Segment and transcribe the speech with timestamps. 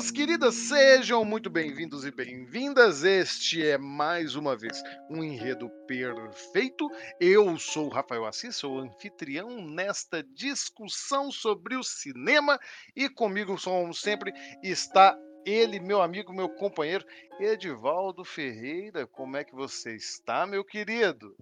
[0.00, 3.04] Minhas queridas, sejam muito bem-vindos e bem-vindas.
[3.04, 6.88] Este é mais uma vez um enredo perfeito.
[7.20, 12.58] Eu sou o Rafael Assis, sou anfitrião nesta discussão sobre o cinema
[12.96, 17.04] e comigo, como sempre, está ele, meu amigo, meu companheiro,
[17.38, 19.06] Edivaldo Ferreira.
[19.06, 21.36] Como é que você está, meu querido?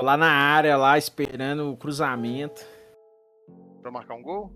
[0.00, 2.66] Lá na área, lá esperando o cruzamento.
[3.80, 4.52] Para marcar um gol?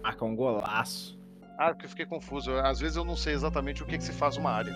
[0.00, 1.17] Marcar um golaço.
[1.58, 2.52] Ah, porque eu fiquei confuso.
[2.52, 4.72] Às vezes eu não sei exatamente o que, que se faz uma área.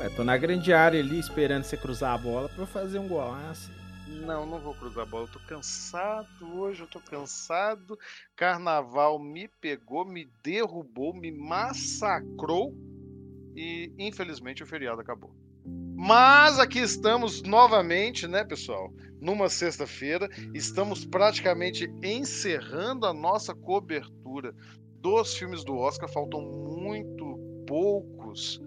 [0.00, 3.06] Ué, tô na grande área ali esperando você cruzar a bola pra eu fazer um
[3.06, 3.70] golaço.
[4.08, 5.24] Não, não vou cruzar a bola.
[5.24, 7.98] Eu tô cansado hoje, eu tô cansado.
[8.34, 12.74] Carnaval me pegou, me derrubou, me massacrou.
[13.54, 15.36] E infelizmente o feriado acabou.
[15.96, 18.92] Mas aqui estamos novamente, né, pessoal?
[19.20, 24.54] Numa sexta-feira, estamos praticamente encerrando a nossa cobertura
[25.04, 26.08] dos filmes do Oscar.
[26.08, 28.58] Faltam muito poucos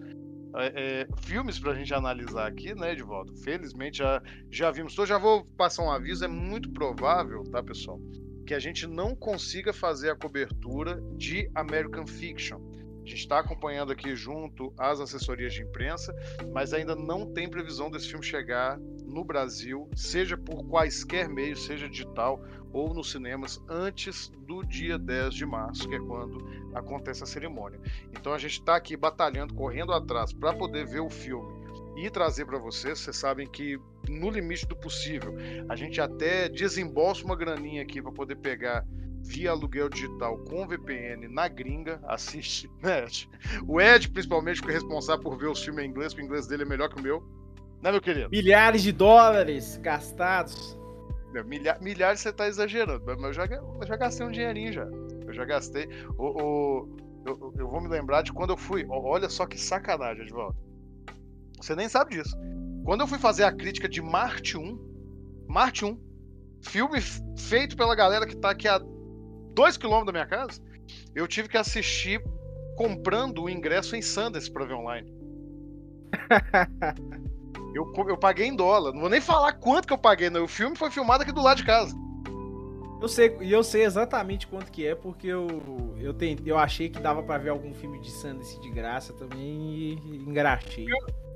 [0.56, 3.34] é, é, filmes para a gente analisar aqui, né, volta.
[3.38, 4.22] Felizmente já,
[4.52, 5.10] já vimos todos.
[5.10, 8.00] Já vou passar um aviso: é muito provável, tá, pessoal,
[8.46, 12.62] que a gente não consiga fazer a cobertura de American Fiction
[13.08, 16.14] a gente está acompanhando aqui junto às assessorias de imprensa,
[16.52, 21.88] mas ainda não tem previsão desse filme chegar no Brasil, seja por quaisquer meios, seja
[21.88, 22.44] digital
[22.78, 27.80] ou nos cinemas, antes do dia 10 de março, que é quando acontece a cerimônia.
[28.12, 31.52] Então a gente está aqui batalhando, correndo atrás para poder ver o filme
[31.98, 33.00] e trazer para vocês.
[33.00, 35.36] Vocês sabem que no limite do possível,
[35.68, 38.86] a gente até desembolsa uma graninha aqui para poder pegar
[39.24, 43.06] via aluguel digital com VPN na gringa, assiste, né?
[43.68, 46.64] O Ed, principalmente, foi responsável por ver os filmes em inglês, porque o inglês dele
[46.64, 47.24] é melhor que o meu.
[47.82, 48.30] Né, meu querido?
[48.30, 50.77] Milhares de dólares gastados.
[51.44, 54.84] Milha, milhares você tá exagerando, mas eu já, eu já gastei um dinheirinho já.
[55.26, 55.88] Eu já gastei.
[56.18, 58.86] O, o eu, eu, vou me lembrar de quando eu fui.
[58.90, 60.56] Olha só que sacanagem, Edvaldo.
[61.58, 62.38] Você nem sabe disso.
[62.86, 66.00] Quando eu fui fazer a crítica de Marte 1, Marte 1,
[66.62, 67.02] filme
[67.38, 68.68] feito pela galera que tá aqui
[69.54, 70.62] dois quilômetros da minha casa,
[71.14, 72.24] eu tive que assistir
[72.78, 75.14] comprando o ingresso em Sundance para ver online.
[77.78, 78.94] eu, eu paguei em dólar.
[78.94, 80.44] Não vou nem falar quanto que eu paguei, não.
[80.44, 81.96] O filme foi filmado aqui do lado de casa.
[83.00, 85.48] Eu sei, e eu sei exatamente quanto que é, porque eu,
[86.00, 89.40] eu, tentei, eu achei que dava para ver algum filme de Sundance de graça também
[89.40, 90.88] e engraxei.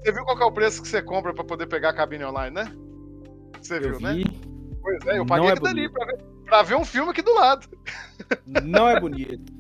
[0.04, 2.56] Você viu qual é o preço que você compra para poder pegar a cabine online,
[2.56, 2.76] né?
[3.62, 4.16] Você eu viu, né?
[4.16, 4.26] vi.
[4.26, 4.32] né?
[4.82, 7.22] Pois é, eu paguei Não é aquilo ali pra ver, pra ver um filme aqui
[7.22, 7.68] do lado.
[8.64, 9.54] Não é bonito.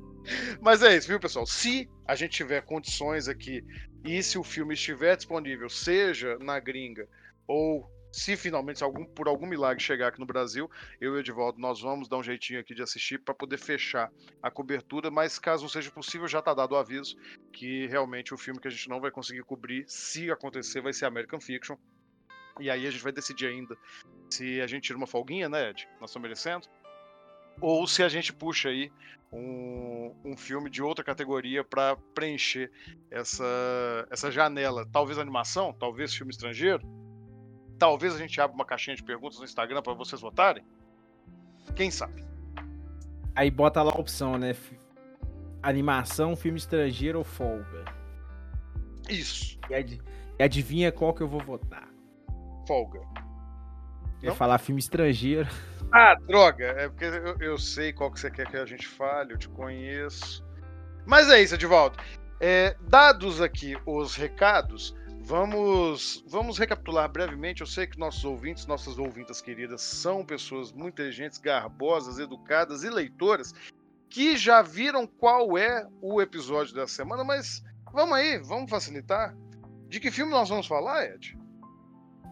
[0.60, 1.46] Mas é isso, viu, pessoal?
[1.46, 3.64] Se a gente tiver condições aqui
[4.04, 7.08] e se o filme estiver disponível, seja na gringa
[7.46, 10.70] ou se finalmente algum, por algum milagre chegar aqui no Brasil,
[11.00, 14.08] eu e o nós vamos dar um jeitinho aqui de assistir para poder fechar
[14.40, 17.16] a cobertura, mas caso não seja possível, já está dado o aviso
[17.52, 21.06] que realmente o filme que a gente não vai conseguir cobrir, se acontecer, vai ser
[21.06, 21.76] American Fiction.
[22.60, 23.76] E aí a gente vai decidir ainda
[24.30, 25.88] se a gente tira uma folguinha, né, Ed?
[26.00, 26.68] Nós estamos merecendo.
[27.60, 28.90] Ou se a gente puxa aí
[29.34, 32.70] um, um filme de outra categoria para preencher
[33.10, 33.44] essa,
[34.10, 34.86] essa janela.
[34.90, 36.82] Talvez animação, talvez filme estrangeiro.
[37.78, 40.64] Talvez a gente abra uma caixinha de perguntas no Instagram para vocês votarem.
[41.74, 42.24] Quem sabe?
[43.34, 44.54] Aí bota lá a opção, né?
[45.62, 47.84] Animação, filme estrangeiro ou folga.
[49.08, 49.58] Isso.
[49.68, 50.00] E, ad...
[50.38, 51.88] e adivinha qual que eu vou votar?
[52.66, 53.00] Folga.
[54.24, 55.48] Eu ia falar filme estrangeiro.
[55.96, 56.64] Ah, droga!
[56.76, 59.48] É porque eu, eu, sei qual que você quer que a gente fale, eu te
[59.48, 60.44] conheço.
[61.06, 61.96] Mas é isso, Edivaldo.
[62.40, 67.60] É, dados aqui os recados, vamos, vamos recapitular brevemente.
[67.60, 72.90] Eu sei que nossos ouvintes, nossas ouvintas queridas, são pessoas muito inteligentes, garbosas, educadas e
[72.90, 73.54] leitoras
[74.14, 77.62] que já viram qual é o episódio dessa semana, mas
[77.92, 79.36] vamos aí, vamos facilitar.
[79.88, 81.38] De que filme nós vamos falar, Ed?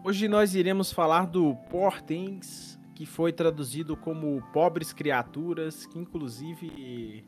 [0.05, 7.25] Hoje nós iremos falar do Poor Things, que foi traduzido como Pobres Criaturas, que inclusive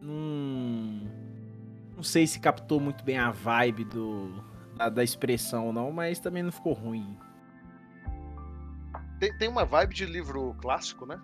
[0.00, 1.06] não,
[1.94, 4.42] não sei se captou muito bem a vibe do,
[4.74, 7.14] da, da expressão não, mas também não ficou ruim.
[9.20, 11.20] Tem, tem uma vibe de livro clássico, né?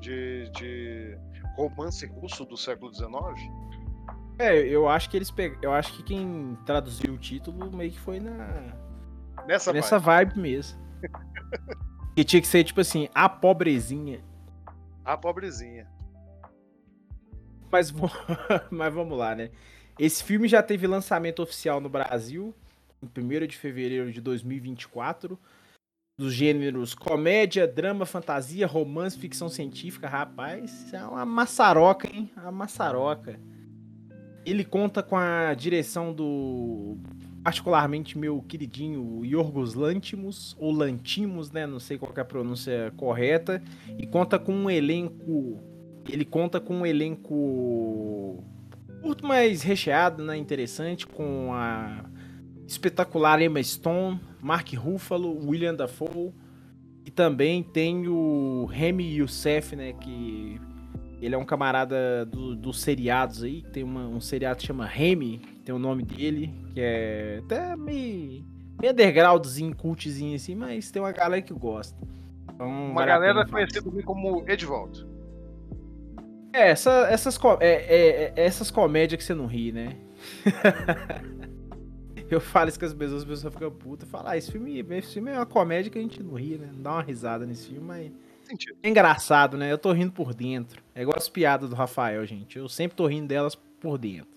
[0.00, 1.18] De, de
[1.56, 3.12] romance russo do século XIX.
[4.38, 5.58] É, eu acho que eles peg...
[5.60, 8.80] eu acho que quem traduziu o título meio que foi na
[9.46, 10.78] Nessa, nessa vibe, vibe mesmo.
[12.14, 14.20] que tinha que ser tipo assim, a pobrezinha.
[15.04, 15.86] A pobrezinha.
[17.70, 17.92] Mas,
[18.70, 19.50] mas vamos lá, né?
[19.98, 22.54] Esse filme já teve lançamento oficial no Brasil,
[23.02, 25.38] em 1 de fevereiro de 2024,
[26.18, 30.08] dos gêneros comédia, drama, fantasia, romance, ficção científica.
[30.08, 32.30] Rapaz, é uma maçaroca, hein?
[32.36, 33.40] Uma maçaroca.
[34.44, 36.98] Ele conta com a direção do
[37.42, 41.66] particularmente meu queridinho Yorgos Lantimos, ou Lantimos, né?
[41.66, 43.62] Não sei qual é a pronúncia correta.
[43.98, 45.58] E conta com um elenco.
[46.08, 48.42] Ele conta com um elenco
[49.00, 50.36] curto, mais recheado, né?
[50.36, 52.04] Interessante, com a
[52.66, 56.32] espetacular Emma Stone, Mark Ruffalo, William Dafoe.
[57.04, 59.92] E também tem o Remy Youssef, né?
[59.94, 60.60] Que
[61.20, 63.62] ele é um camarada dos do seriados aí.
[63.72, 68.44] Tem uma, um seriado que chama Remy, tem o nome dele, que é até meio,
[68.80, 71.96] meio undergroundzinho, cultzinho assim, mas tem uma galera que gosta.
[72.54, 75.08] Então, uma galera conhecida como Edvaldo.
[76.52, 79.96] É, essa, essas, é, é, é, essas comédias que você não ri, né?
[82.30, 84.08] eu falo isso com as pessoas, as pessoas ficam putas.
[84.08, 86.68] Falam, ah, esse filme, esse filme é uma comédia que a gente não ri, né?
[86.72, 88.12] Não dá uma risada nesse filme, mas.
[88.82, 89.72] É engraçado, né?
[89.72, 90.82] Eu tô rindo por dentro.
[90.94, 92.58] É igual as piadas do Rafael, gente.
[92.58, 94.31] Eu sempre tô rindo delas por dentro.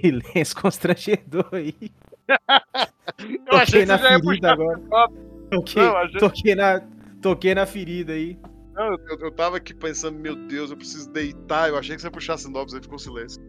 [0.32, 1.74] Silêncio constrangedor aí.
[3.28, 4.80] Eu toquei na ferida agora.
[5.50, 6.20] Toquei, não, achei...
[6.20, 6.80] toquei, na,
[7.20, 8.38] toquei na ferida aí.
[8.72, 11.68] Não, eu, eu tava aqui pensando, meu Deus, eu preciso deitar.
[11.68, 13.42] Eu achei que você ia puxar sinopse, aí ficou silêncio.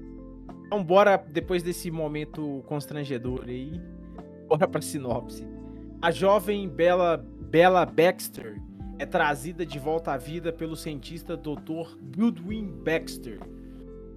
[0.65, 3.79] Então, bora, depois desse momento constrangedor aí,
[4.47, 5.47] bora pra sinopse.
[6.01, 8.59] A jovem Bella, Bella Baxter
[8.97, 11.95] é trazida de volta à vida pelo cientista Dr.
[12.15, 13.39] Goodwin Baxter.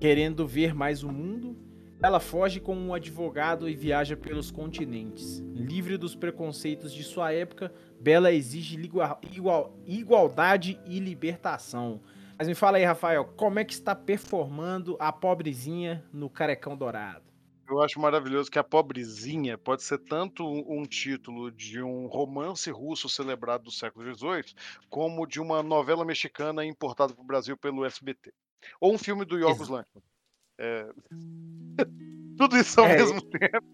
[0.00, 1.56] Querendo ver mais o mundo,
[2.02, 5.38] ela foge com um advogado e viaja pelos continentes.
[5.54, 12.02] Livre dos preconceitos de sua época, Bela exige igual, igual, igualdade e libertação.
[12.38, 17.24] Mas me fala aí, Rafael, como é que está performando a pobrezinha no Carecão Dourado?
[17.66, 23.08] Eu acho maravilhoso que a pobrezinha pode ser tanto um título de um romance russo
[23.08, 24.54] celebrado do século XVIII,
[24.90, 28.34] como de uma novela mexicana importada para o Brasil pelo SBT.
[28.78, 30.13] Ou um filme do Yorgos Lanthimos.
[30.58, 30.88] É...
[32.36, 33.64] Tudo isso ao é, mesmo tempo.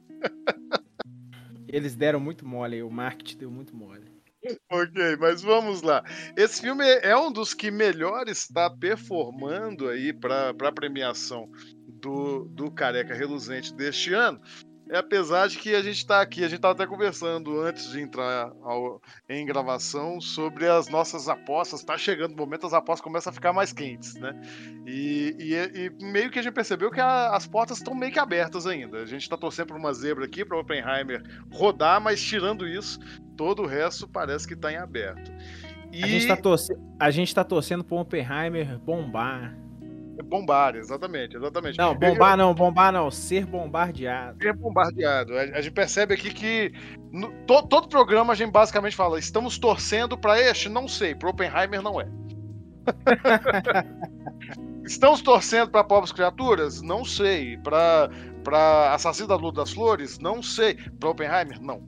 [1.69, 4.11] Eles deram muito mole, o marketing deu muito mole.
[4.71, 6.03] Ok, mas vamos lá.
[6.37, 11.51] Esse filme é um dos que melhor está performando aí para a premiação
[11.87, 14.41] do, do Careca Reluzente deste ano.
[14.91, 18.01] É, apesar de que a gente está aqui, a gente estava até conversando antes de
[18.01, 21.79] entrar ao, em gravação sobre as nossas apostas.
[21.79, 24.35] Está chegando o momento, as apostas começam a ficar mais quentes, né?
[24.85, 28.19] E, e, e meio que a gente percebeu que a, as portas estão meio que
[28.19, 28.99] abertas ainda.
[28.99, 31.23] A gente está torcendo por uma zebra aqui, para o Oppenheimer
[31.53, 32.99] rodar, mas tirando isso,
[33.37, 35.31] todo o resto parece que está em aberto.
[35.93, 36.03] E...
[36.03, 36.77] A gente está torce...
[37.35, 39.57] tá torcendo para o Oppenheimer bombar.
[40.23, 41.79] Bombar, exatamente, exatamente.
[41.79, 44.43] Não, bombar não, bombar não, ser bombardeado.
[44.43, 45.37] Ser bombardeado.
[45.37, 46.73] A, gente percebe aqui que
[47.13, 51.31] no, to, todo programa a gente basicamente fala, estamos torcendo para este, não sei, para
[51.31, 52.09] Oppenheimer não é.
[54.85, 56.83] estamos torcendo para pobres criaturas?
[56.83, 57.57] Não sei.
[57.59, 58.11] Para
[58.43, 60.19] para Assassino da Luz das Flores?
[60.19, 60.75] Não sei.
[60.99, 61.61] Para Oppenheimer?
[61.61, 61.83] Não.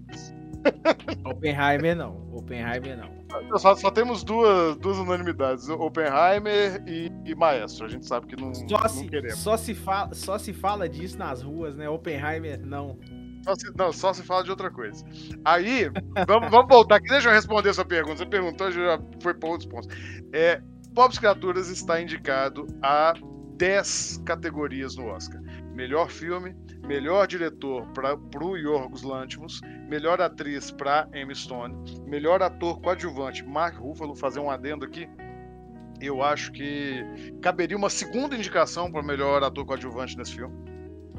[1.24, 2.28] Oppenheimer não.
[2.32, 3.22] Oppenheimer não.
[3.58, 7.86] Só, só, temos duas, duas unanimidades, Oppenheimer e, e, Maestro.
[7.86, 9.38] A gente sabe que não, só se, queremos.
[9.38, 11.88] Só se, fala, só se fala disso nas ruas, né?
[11.88, 12.98] Oppenheimer, não.
[13.42, 15.04] Só se, não, só se fala de outra coisa.
[15.44, 15.90] Aí,
[16.26, 17.08] vamos, vamos voltar aqui.
[17.08, 18.18] Deixa eu responder essa pergunta.
[18.18, 19.88] Você perguntou, já foi para outros pontos.
[20.32, 20.60] É,
[20.94, 23.14] Pobres Criaturas está indicado a
[23.56, 25.40] 10 categorias no Oscar.
[25.74, 26.54] Melhor filme,
[26.86, 31.74] melhor diretor para o Yorgos Lanthimos, melhor atriz para Emma Stone,
[32.06, 35.08] melhor ator coadjuvante Mark Ruffalo, fazer um adendo aqui.
[36.00, 37.04] Eu acho que
[37.40, 40.54] caberia uma segunda indicação para melhor ator coadjuvante nesse filme.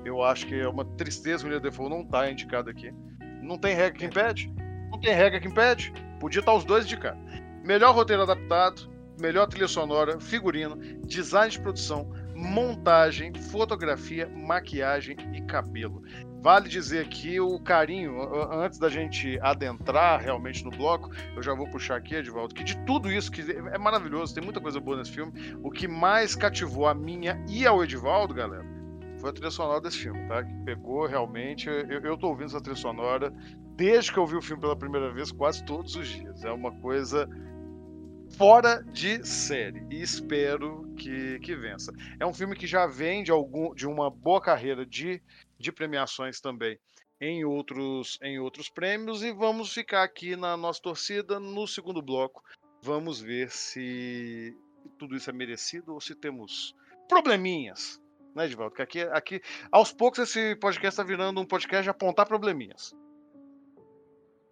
[0.03, 2.93] Eu acho que é uma tristeza o William Defoe não estar tá indicado aqui.
[3.41, 4.53] Não tem regra que impede?
[4.91, 5.93] Não tem regra que impede?
[6.19, 7.21] Podia estar tá os dois indicados.
[7.63, 8.89] melhor roteiro adaptado,
[9.19, 16.03] melhor trilha sonora, figurino, design de produção, montagem, fotografia, maquiagem e cabelo.
[16.41, 18.17] Vale dizer que o carinho,
[18.51, 22.77] antes da gente adentrar realmente no bloco, eu já vou puxar aqui, Edvaldo, que de
[22.85, 25.31] tudo isso, que é maravilhoso, tem muita coisa boa nesse filme,
[25.63, 28.65] o que mais cativou a minha e ao Edvaldo, galera,
[29.23, 30.43] foi a trilha sonora desse filme, tá?
[30.43, 31.69] Que pegou realmente.
[31.69, 33.33] Eu, eu tô ouvindo essa trilha sonora
[33.77, 36.43] desde que eu vi o filme pela primeira vez, quase todos os dias.
[36.43, 37.25] É uma coisa
[38.37, 41.93] fora de série e espero que, que vença.
[42.19, 45.21] É um filme que já vem de, algum, de uma boa carreira de,
[45.59, 46.79] de premiações também
[47.21, 52.43] em outros, em outros prêmios e vamos ficar aqui na nossa torcida no segundo bloco.
[52.81, 54.55] Vamos ver se
[54.97, 56.75] tudo isso é merecido ou se temos
[57.07, 58.01] probleminhas,
[58.35, 58.71] né, Edvaldo?
[58.71, 62.93] Porque aqui, aqui, aos poucos, esse podcast está virando um podcast de apontar probleminhas.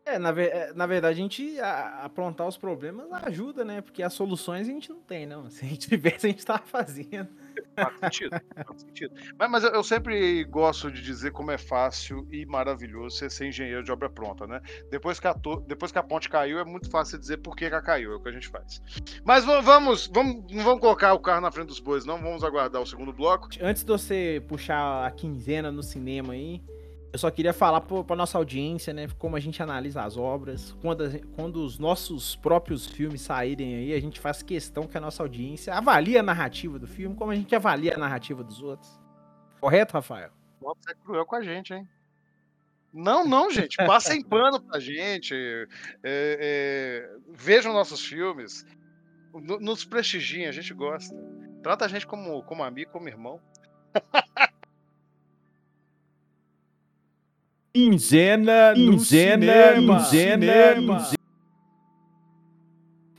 [0.04, 3.82] É, na, é, na verdade, a gente a, aprontar os problemas ajuda, né?
[3.82, 5.50] Porque as soluções a gente não tem, não.
[5.52, 7.28] Se a gente tivesse, a gente tava fazendo.
[7.76, 9.16] Faz sentido, faz sentido.
[9.38, 13.84] Mas, mas, eu sempre gosto de dizer como é fácil e maravilhoso você ser engenheiro
[13.84, 14.62] de obra pronta, né?
[14.90, 15.64] Depois que a, to...
[15.68, 18.20] Depois que a ponte caiu, é muito fácil dizer por que ela caiu, é o
[18.20, 18.82] que a gente faz.
[19.24, 22.20] Mas vamos, vamos, não vamos colocar o carro na frente dos bois, não.
[22.20, 23.50] Vamos aguardar o segundo bloco.
[23.62, 26.62] Antes de você puxar a quinzena no cinema aí,
[27.14, 30.72] eu só queria falar para nossa audiência, né, como a gente analisa as obras.
[30.82, 31.04] Quando,
[31.36, 35.74] quando os nossos próprios filmes saírem aí, a gente faz questão que a nossa audiência
[35.74, 39.00] avalie a narrativa do filme, como a gente avalia a narrativa dos outros.
[39.60, 40.32] Correto, Rafael?
[40.62, 41.88] Você é cruel com a gente, hein?
[42.94, 43.76] Não, não, gente.
[43.78, 45.34] Passem pano pra gente.
[45.34, 45.68] É,
[46.04, 48.66] é, vejam nossos filmes.
[49.34, 51.16] Nos prestigiem, a gente gosta.
[51.64, 53.40] Trata a gente como, como amigo, como irmão.
[57.74, 60.02] Quinzena no cinema.
[60.02, 61.10] cinema.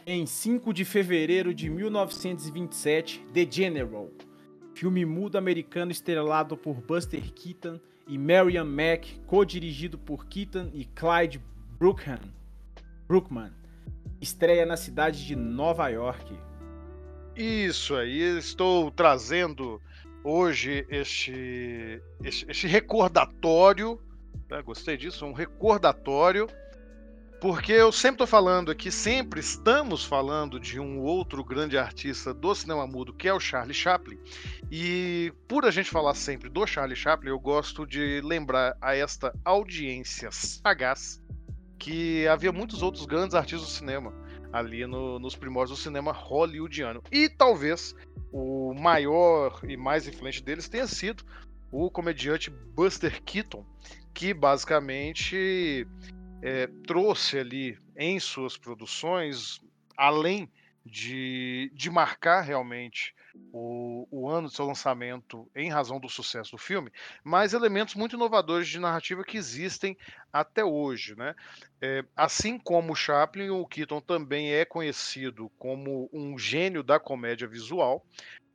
[0.04, 4.10] Em 5 de fevereiro de 1927, The General,
[4.74, 11.40] filme mudo americano estrelado por Buster Keaton e Marian Mack, co-dirigido por Keaton e Clyde
[11.78, 12.20] Brookman,
[13.08, 13.52] Brookman,
[14.20, 16.30] estreia na cidade de Nova York.
[17.34, 19.80] Isso aí, estou trazendo
[20.22, 23.98] hoje este, este, este recordatório
[24.52, 24.60] Tá?
[24.60, 26.46] Gostei disso, um recordatório,
[27.40, 32.54] porque eu sempre estou falando aqui, sempre estamos falando de um outro grande artista do
[32.54, 34.18] cinema mudo, que é o Charlie Chaplin.
[34.70, 39.32] E por a gente falar sempre do Charlie Chaplin, eu gosto de lembrar a esta
[39.42, 41.18] audiência sagaz
[41.78, 44.12] que havia muitos outros grandes artistas do cinema
[44.52, 47.02] ali no, nos primórdios do cinema hollywoodiano.
[47.10, 47.96] E talvez
[48.30, 51.24] o maior e mais influente deles tenha sido
[51.72, 53.64] o comediante Buster Keaton,
[54.14, 55.86] que basicamente
[56.42, 59.60] é, trouxe ali em suas produções,
[59.96, 60.50] além
[60.84, 63.14] de, de marcar realmente
[63.52, 66.90] o, o, ano de seu lançamento em razão do sucesso do filme,
[67.22, 69.96] mas elementos muito inovadores de narrativa que existem
[70.32, 71.16] até hoje.
[71.16, 71.34] Né?
[71.80, 77.46] É, assim como o Chaplin, o Keaton também é conhecido como um gênio da comédia
[77.46, 78.04] visual,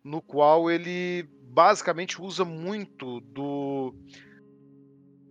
[0.03, 3.95] no qual ele basicamente usa muito do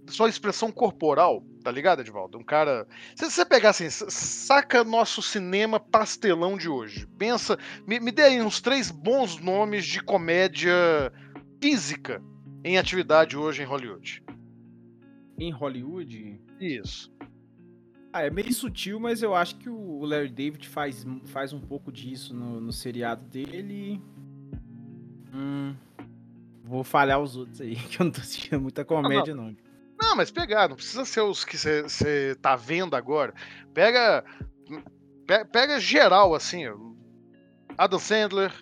[0.09, 2.39] sua expressão corporal, tá ligado, Edvaldo?
[2.39, 2.87] Um cara.
[3.15, 7.07] Se você pegar assim, saca nosso cinema pastelão de hoje.
[7.19, 11.13] Pensa, me, me dê aí uns três bons nomes de comédia
[11.61, 12.23] física
[12.65, 14.23] em atividade hoje em Hollywood.
[15.39, 16.41] Em Hollywood?
[16.61, 17.13] Isso.
[18.13, 21.93] Ah, é meio sutil, mas eu acho que o Larry David faz, faz um pouco
[21.93, 24.01] disso no, no seriado dele.
[25.35, 25.75] Hum,
[26.65, 29.49] vou falhar os outros aí, que eu não tô assistindo muita comédia, não.
[29.49, 29.66] não.
[30.01, 33.33] Não, mas pegar, não precisa ser os que você tá vendo agora.
[33.73, 34.25] Pega,
[35.51, 36.65] pega geral, assim.
[37.79, 38.53] Adam Sandler,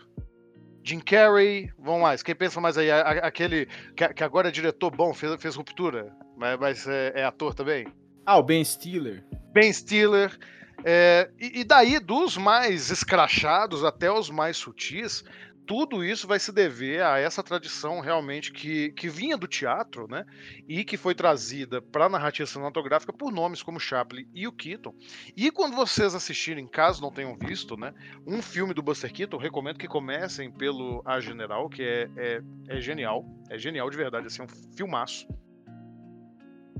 [0.83, 2.23] Jim Carrey, vamos mais.
[2.23, 2.91] Quem pensa mais aí?
[2.91, 3.67] Aquele
[4.15, 7.87] que agora é diretor bom, fez, fez ruptura, mas, mas é, é, ator também.
[8.27, 9.25] Ah, o Ben Stiller.
[9.53, 10.37] Ben Stiller.
[10.85, 15.25] É, e, e daí, dos mais escrachados até os mais sutis,
[15.67, 20.25] tudo isso vai se dever a essa tradição realmente que, que vinha do teatro, né?
[20.69, 24.95] E que foi trazida para a narrativa cinematográfica por nomes como Chaplin e o Keaton.
[25.37, 27.95] E quando vocês assistirem, caso não tenham visto, né?
[28.27, 32.81] Um filme do Buster Keaton, recomendo que comecem pelo A General, que é, é, é
[32.81, 33.25] genial.
[33.49, 35.27] É genial de verdade, assim, é um filmaço.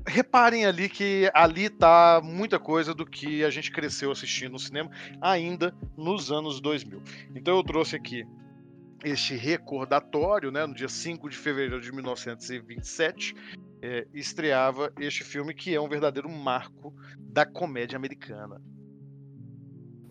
[0.07, 4.91] Reparem ali que ali tá muita coisa do que a gente cresceu assistindo no cinema
[5.19, 7.01] ainda nos anos 2000.
[7.33, 8.23] Então eu trouxe aqui
[9.05, 13.35] este recordatório, né, no dia 5 de fevereiro de 1927,
[13.81, 18.59] é, estreava este filme que é um verdadeiro marco da comédia americana.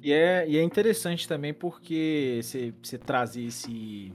[0.01, 4.13] E é, e é interessante também porque você, trazer esse,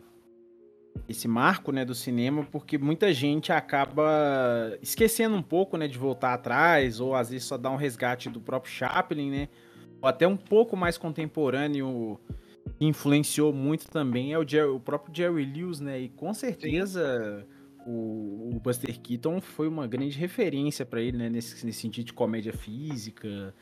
[1.10, 6.34] esse marco né, do cinema, porque muita gente acaba esquecendo um pouco né, de voltar
[6.34, 9.50] atrás, ou às vezes só dar um resgate do próprio Chaplin, né?
[10.02, 12.18] Ou até um pouco mais contemporâneo,
[12.70, 16.00] que influenciou muito também, é o, Jerry, o próprio Jerry Lewis, né?
[16.00, 17.46] E com certeza
[17.86, 21.30] o, o, Buster Keaton foi uma grande referência para ele, né?
[21.30, 23.54] Nesse, nesse sentido de comédia física,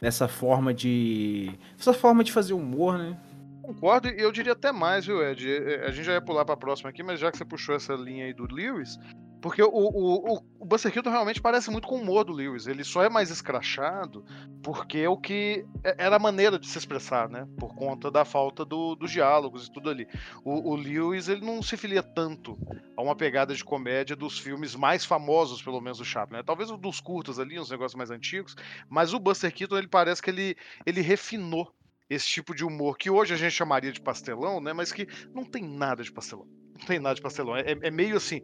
[0.00, 1.50] nessa forma de.
[1.78, 3.18] essa forma de fazer humor, né?
[3.62, 5.48] Concordo, e eu diria até mais, viu, Ed?
[5.86, 7.94] A gente já ia pular para a próxima aqui, mas já que você puxou essa
[7.94, 8.98] linha aí do Lewis,
[9.44, 12.66] porque o, o, o, Buster Keaton realmente parece muito com o humor do Lewis.
[12.66, 14.24] Ele só é mais escrachado
[14.62, 17.46] porque é o que é, era a maneira de se expressar, né?
[17.58, 20.08] Por conta da falta do, dos diálogos e tudo ali.
[20.42, 22.58] O, o, Lewis ele não se filia tanto
[22.96, 26.38] a uma pegada de comédia dos filmes mais famosos, pelo menos do Chaplin.
[26.38, 26.42] Né?
[26.42, 28.56] Talvez os dos curtos ali, uns negócios mais antigos,
[28.88, 31.70] mas o Buster Keaton ele parece que ele, ele refinou
[32.08, 34.72] esse tipo de humor que hoje a gente chamaria de pastelão, né?
[34.72, 36.46] Mas que não tem nada de pastelão.
[36.78, 37.56] Não tem nada de pastelão.
[37.56, 38.40] É, é meio assim,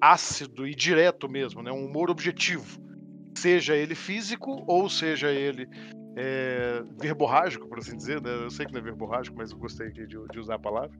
[0.00, 1.70] ácido e direto mesmo, né?
[1.70, 2.80] Um humor objetivo.
[3.36, 5.68] Seja ele físico ou seja ele
[6.16, 8.30] é, verborrágico, por assim dizer, né?
[8.44, 10.90] Eu sei que não é verborrágico, mas eu gostei de, de usar a palavra.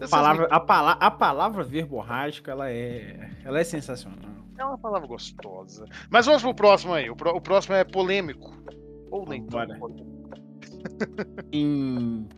[0.00, 4.30] A palavra, a, pala a palavra verborrágica, ela é, ela é sensacional.
[4.58, 5.84] É uma palavra gostosa.
[6.10, 7.10] Mas vamos pro próximo aí.
[7.10, 8.56] O, pro, o próximo é polêmico.
[9.10, 9.60] Ou nem tão
[11.52, 12.28] em,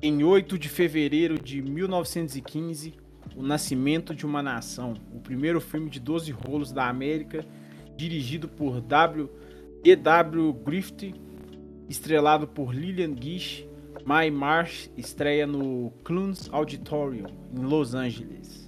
[0.00, 2.94] em 8 de fevereiro de 1915,
[3.36, 7.44] O Nascimento de uma Nação, o primeiro filme de 12 rolos da América,
[7.96, 9.30] dirigido por W.
[9.84, 9.96] E.
[9.96, 10.52] W.
[10.52, 11.14] Griffith,
[11.88, 13.66] estrelado por Lillian Gish.
[14.04, 18.62] My Marsh estreia no Clunes Auditorium, em Los Angeles.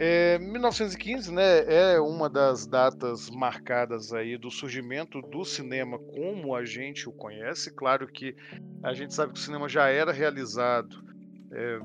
[0.00, 6.64] É, 1915 né, é uma das datas marcadas aí do surgimento do cinema como a
[6.64, 7.74] gente o conhece.
[7.74, 8.36] Claro que
[8.82, 11.04] a gente sabe que o cinema já era realizado
[11.50, 11.80] é,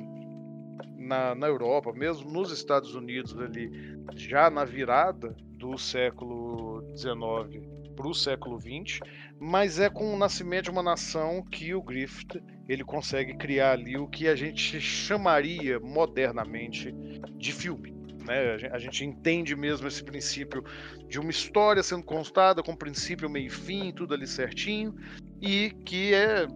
[1.03, 3.69] na, na Europa, mesmo nos Estados Unidos ali,
[4.15, 8.99] já na virada do século XIX para o século XX,
[9.39, 13.97] mas é com o nascimento de uma nação que o Griffith ele consegue criar ali
[13.97, 16.91] o que a gente chamaria modernamente
[17.35, 17.93] de filme.
[18.25, 18.69] Né?
[18.71, 20.63] A gente entende mesmo esse princípio
[21.07, 24.95] de uma história sendo contada com princípio, meio e fim, tudo ali certinho,
[25.41, 26.47] e que é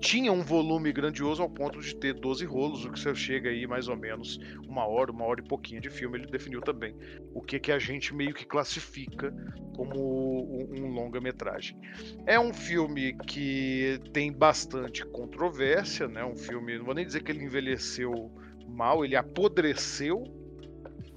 [0.00, 3.66] tinha um volume grandioso ao ponto de ter 12 rolos, o que você chega aí
[3.66, 6.18] mais ou menos uma hora, uma hora e pouquinho de filme.
[6.18, 6.94] Ele definiu também
[7.34, 9.34] o que, que a gente meio que classifica
[9.74, 11.78] como um longa-metragem.
[12.26, 16.24] É um filme que tem bastante controvérsia, né?
[16.24, 18.30] Um filme, não vou nem dizer que ele envelheceu
[18.68, 20.37] mal, ele apodreceu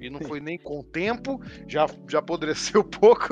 [0.01, 3.27] e não foi nem com o tempo, já, já apodreceu pouco,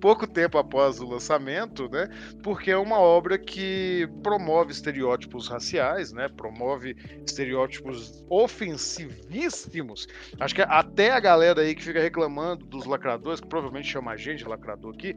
[0.00, 2.08] pouco tempo após o lançamento, né?
[2.42, 6.28] Porque é uma obra que promove estereótipos raciais, né?
[6.28, 6.96] Promove
[7.26, 10.06] estereótipos ofensivíssimos.
[10.38, 14.16] Acho que até a galera aí que fica reclamando dos lacradores, que provavelmente chama a
[14.16, 15.16] gente de lacrador aqui,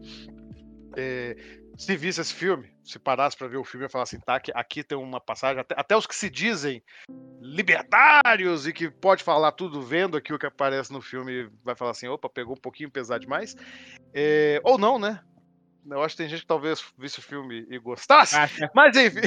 [0.95, 1.36] é,
[1.77, 4.51] se visse esse filme, se parasse para ver o filme e falasse assim, tá, aqui,
[4.53, 6.83] aqui tem uma passagem, até, até, os que se dizem
[7.39, 11.91] libertários e que pode falar tudo vendo aqui o que aparece no filme, vai falar
[11.91, 13.55] assim, opa, pegou um pouquinho pesado demais.
[14.13, 15.21] É, ou não, né?
[15.89, 18.35] Eu acho que tem gente que talvez visse o filme e gostasse,
[18.73, 19.21] mas enfim.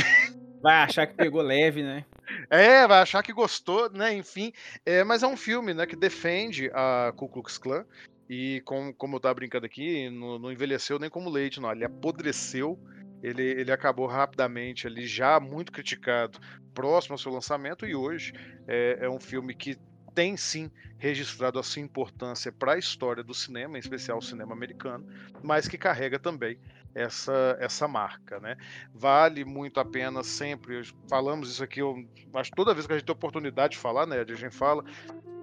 [0.60, 2.04] Vai achar que pegou leve, né?
[2.48, 4.14] É, vai achar que gostou, né?
[4.14, 4.52] Enfim,
[4.86, 7.84] é, mas é um filme, né, que defende a Ku Klux Klan
[8.32, 11.72] e com, como eu tava brincando aqui, não, não, envelheceu nem como leite, não.
[11.72, 12.78] Ele apodreceu.
[13.20, 16.38] Ele, ele acabou rapidamente ali, já muito criticado,
[16.72, 18.32] próximo ao seu lançamento, e hoje
[18.66, 19.76] é, é um filme que
[20.14, 24.54] tem sim registrado a sua importância para a história do cinema, em especial o cinema
[24.54, 25.06] americano,
[25.42, 26.58] mas que carrega também
[26.94, 28.56] essa, essa marca, né?
[28.94, 33.04] Vale muito a pena sempre, falamos isso aqui, eu acho toda vez que a gente
[33.04, 34.82] tem oportunidade de falar, né, a gente fala,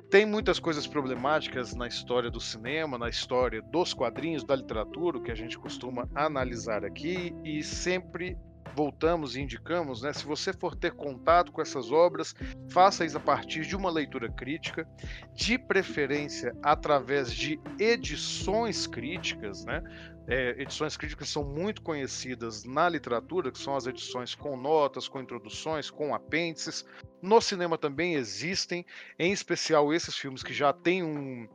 [0.10, 5.32] tem muitas coisas problemáticas na história do cinema, na história dos quadrinhos, da literatura, que
[5.32, 8.38] a gente costuma analisar aqui, e sempre
[8.78, 10.14] voltamos e indicamos, né?
[10.14, 12.36] Se você for ter contato com essas obras,
[12.70, 14.88] faça isso a partir de uma leitura crítica,
[15.34, 19.82] de preferência através de edições críticas, né?
[20.28, 25.20] É, edições críticas são muito conhecidas na literatura, que são as edições com notas, com
[25.20, 26.86] introduções, com apêndices.
[27.20, 28.86] No cinema também existem,
[29.18, 31.48] em especial esses filmes que já têm um,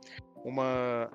[0.43, 1.09] uma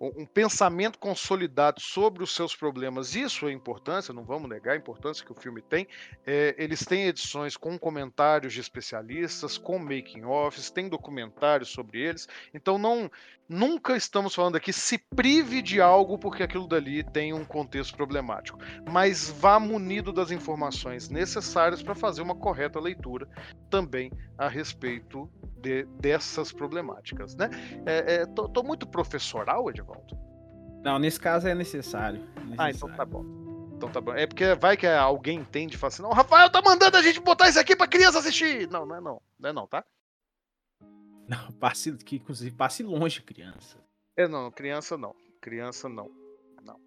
[0.00, 5.24] um pensamento consolidado sobre os seus problemas e sua importância, não vamos negar a importância
[5.24, 5.88] que o filme tem.
[6.24, 12.28] É, eles têm edições com comentários de especialistas, com making-offs, tem documentários sobre eles.
[12.54, 13.10] Então não
[13.48, 18.58] nunca estamos falando aqui se prive de algo porque aquilo dali tem um contexto problemático,
[18.88, 23.26] mas vá munido das informações necessárias para fazer uma correta leitura
[23.70, 25.30] também a respeito
[25.60, 27.50] de, dessas problemáticas, né?
[27.86, 30.18] É, é, tô, tô, muito professoral, Edivaldo?
[30.82, 32.58] Não, nesse caso é necessário, é necessário.
[32.58, 33.24] Ah, então tá bom.
[33.76, 34.12] Então tá bom.
[34.12, 37.02] É porque vai que alguém entende e fala assim, não, o Rafael tá mandando a
[37.02, 38.68] gente botar isso aqui pra criança assistir.
[38.68, 39.22] Não, não é não.
[39.38, 39.84] Não é não, tá?
[41.28, 43.76] Não, passe, que inclusive passe longe, criança.
[44.16, 45.14] É, não, criança não.
[45.42, 46.10] Criança não.
[46.62, 46.80] Não.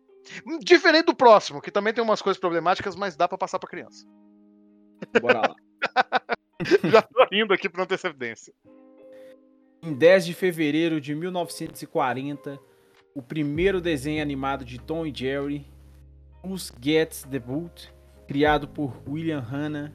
[0.59, 4.03] Diferente do próximo, que também tem umas coisas problemáticas, mas dá para passar pra criança.
[5.21, 5.55] Bora lá.
[6.89, 8.53] Já tô rindo aqui por antecedência.
[9.83, 12.59] Em 10 de fevereiro de 1940,
[13.15, 15.65] o primeiro desenho animado de Tom e Jerry,
[16.43, 17.91] Who's Gets the Boot,
[18.27, 19.93] criado por William Hanna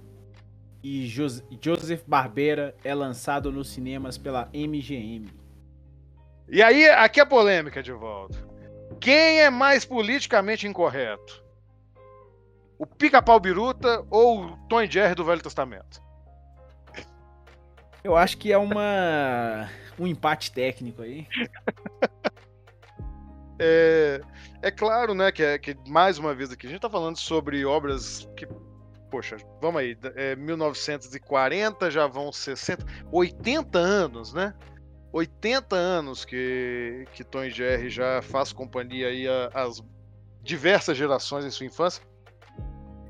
[0.82, 5.28] e Joseph Barbera, é lançado nos cinemas pela MGM.
[6.48, 8.38] E aí, aqui é polêmica de volta.
[9.00, 11.44] Quem é mais politicamente incorreto?
[12.78, 16.05] O Pica-Pau Biruta ou o Tom e Jerry do Velho Testamento?
[18.06, 21.26] Eu acho que é uma um empate técnico aí.
[23.58, 24.20] é,
[24.62, 27.64] é claro, né, que, é, que mais uma vez aqui a gente tá falando sobre
[27.64, 28.46] obras que
[29.10, 34.54] poxa, vamos aí, é, 1940 já vão 60, 80 anos, né?
[35.12, 39.82] 80 anos que, que Tom e Jerry já faz companhia aí às
[40.44, 42.04] diversas gerações em sua infância.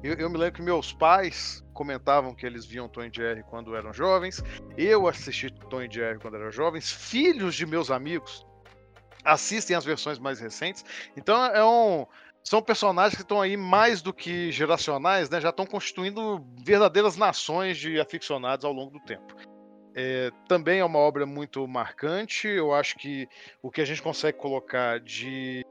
[0.07, 3.75] Eu, eu, me lembro que meus pais comentavam que eles viam Tom e Jerry quando
[3.75, 4.41] eram jovens.
[4.77, 6.93] Eu assisti Tom e Jerry quando eram jovens.
[6.93, 8.47] Filhos de meus amigos
[9.25, 10.85] assistem as versões mais recentes.
[11.17, 12.07] Então é um,
[12.45, 15.41] são personagens que estão aí mais do que geracionais, né?
[15.41, 19.35] Já estão constituindo verdadeiras nações de aficionados ao longo do tempo.
[19.93, 22.47] É, também é uma obra muito marcante.
[22.47, 23.29] Eu acho que
[23.61, 25.67] o que a gente consegue colocar de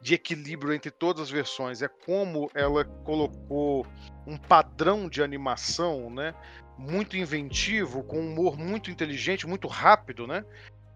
[0.00, 3.86] de equilíbrio entre todas as versões é como ela colocou
[4.26, 6.34] um padrão de animação, né?
[6.78, 10.44] Muito inventivo, com um humor muito inteligente, muito rápido, né?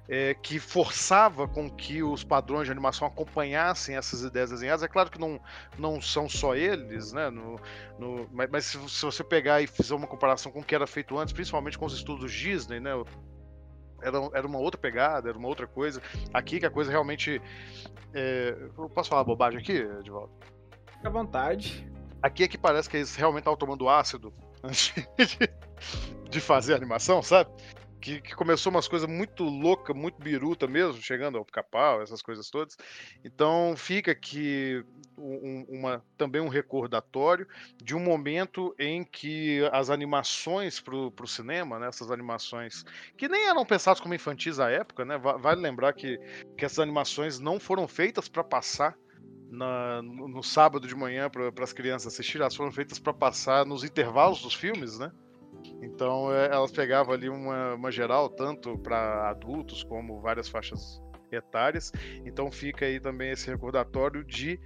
[0.06, 4.82] É, que forçava com que os padrões de animação acompanhassem essas ideias desenhadas.
[4.82, 5.40] É claro que não,
[5.78, 7.30] não são só eles, né?
[7.30, 7.58] No,
[7.98, 10.86] no, mas, mas se, se, você pegar e fizer uma comparação com o que era
[10.86, 12.92] feito antes, principalmente com os estudos Disney, né?
[14.04, 16.02] Era, era uma outra pegada, era uma outra coisa.
[16.32, 17.40] Aqui que a coisa realmente.
[18.12, 18.56] É...
[18.76, 20.32] Eu posso falar bobagem aqui, Edvaldo?
[20.92, 21.90] Fique à vontade.
[22.22, 25.50] Aqui é que parece que eles realmente estavam tomando ácido antes de,
[26.30, 27.50] de fazer a animação, sabe?
[28.04, 32.50] Que, que, começou umas coisas muito louca, muito biruta mesmo, chegando ao pica-pau, essas coisas
[32.50, 32.76] todas.
[33.24, 34.84] Então fica aqui
[35.16, 37.48] um, uma, também um recordatório
[37.82, 42.84] de um momento em que as animações para o cinema, né, essas animações
[43.16, 46.18] que nem eram pensadas como infantis à época, né, vale lembrar que,
[46.58, 48.94] que essas animações não foram feitas para passar
[49.50, 53.64] na, no, no, sábado de manhã para as crianças assistirem, elas foram feitas para passar
[53.64, 55.10] nos intervalos dos filmes, né?
[55.82, 61.92] Então é, elas pegavam ali uma, uma geral, tanto para adultos como várias faixas etárias.
[62.24, 64.58] Então fica aí também esse recordatório de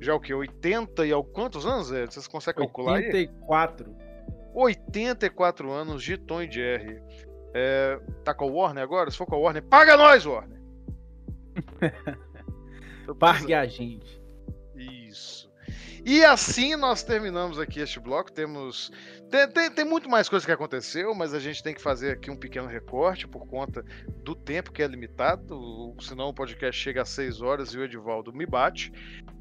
[0.00, 0.32] já o que?
[0.32, 1.90] 80 e quantos anos?
[1.90, 2.06] É?
[2.06, 3.88] Vocês conseguem calcular 84.
[3.88, 4.08] aí?
[4.54, 7.02] 84 anos de Tom e Jerry.
[7.54, 9.10] É, tá com a Warner agora?
[9.10, 10.58] Se for com a Warner, paga nós, Warner!
[13.18, 14.20] Pague a gente.
[14.76, 15.47] Isso.
[16.04, 18.32] E assim nós terminamos aqui este bloco.
[18.32, 18.90] Temos
[19.30, 22.30] tem, tem, tem, muito mais coisa que aconteceu, mas a gente tem que fazer aqui
[22.30, 23.84] um pequeno recorte por conta
[24.24, 28.32] do tempo que é limitado, senão o podcast chega a 6 horas e o Edivaldo
[28.32, 28.92] me bate.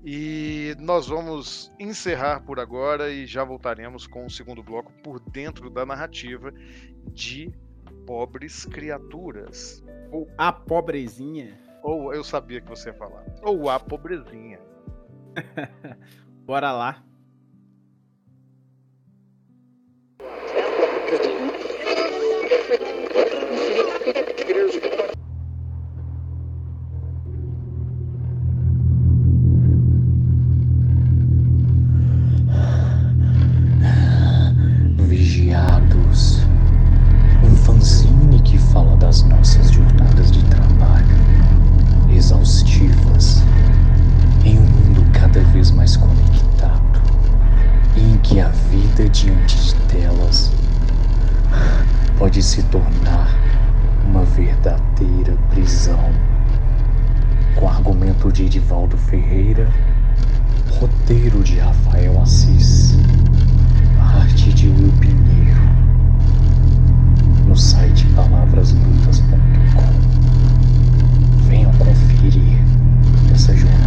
[0.03, 5.69] E nós vamos encerrar por agora e já voltaremos com o segundo bloco por dentro
[5.69, 6.53] da narrativa
[7.11, 7.51] de
[8.05, 9.83] Pobres Criaturas.
[10.11, 11.57] Ou A Pobrezinha.
[11.83, 13.25] Ou eu sabia que você ia falar.
[13.41, 14.59] Ou A Pobrezinha.
[16.47, 16.95] Bora lá.
[34.99, 36.39] Vigiados.
[37.43, 41.05] Um fanzine que fala das nossas jornadas de trabalho,
[42.09, 43.06] exaustivas,
[45.67, 47.01] vez mais conectado,
[47.95, 50.51] em que a vida diante de telas
[52.17, 53.35] pode se tornar
[54.05, 56.11] uma verdadeira prisão.
[57.55, 59.67] com argumento de Edivaldo Ferreira,
[60.79, 62.95] roteiro de Rafael Assis,
[63.99, 65.61] arte de Will Pinheiro,
[67.47, 69.41] no site palavraslutas.com.
[71.47, 72.63] Venham conferir
[73.33, 73.86] essa jornada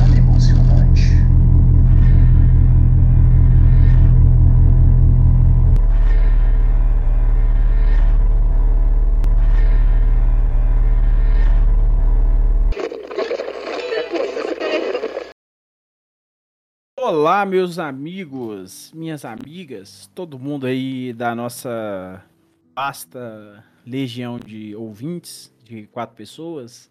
[17.12, 22.25] Olá, meus amigos, minhas amigas, todo mundo aí da nossa
[22.73, 26.88] vasta legião de ouvintes, de quatro pessoas.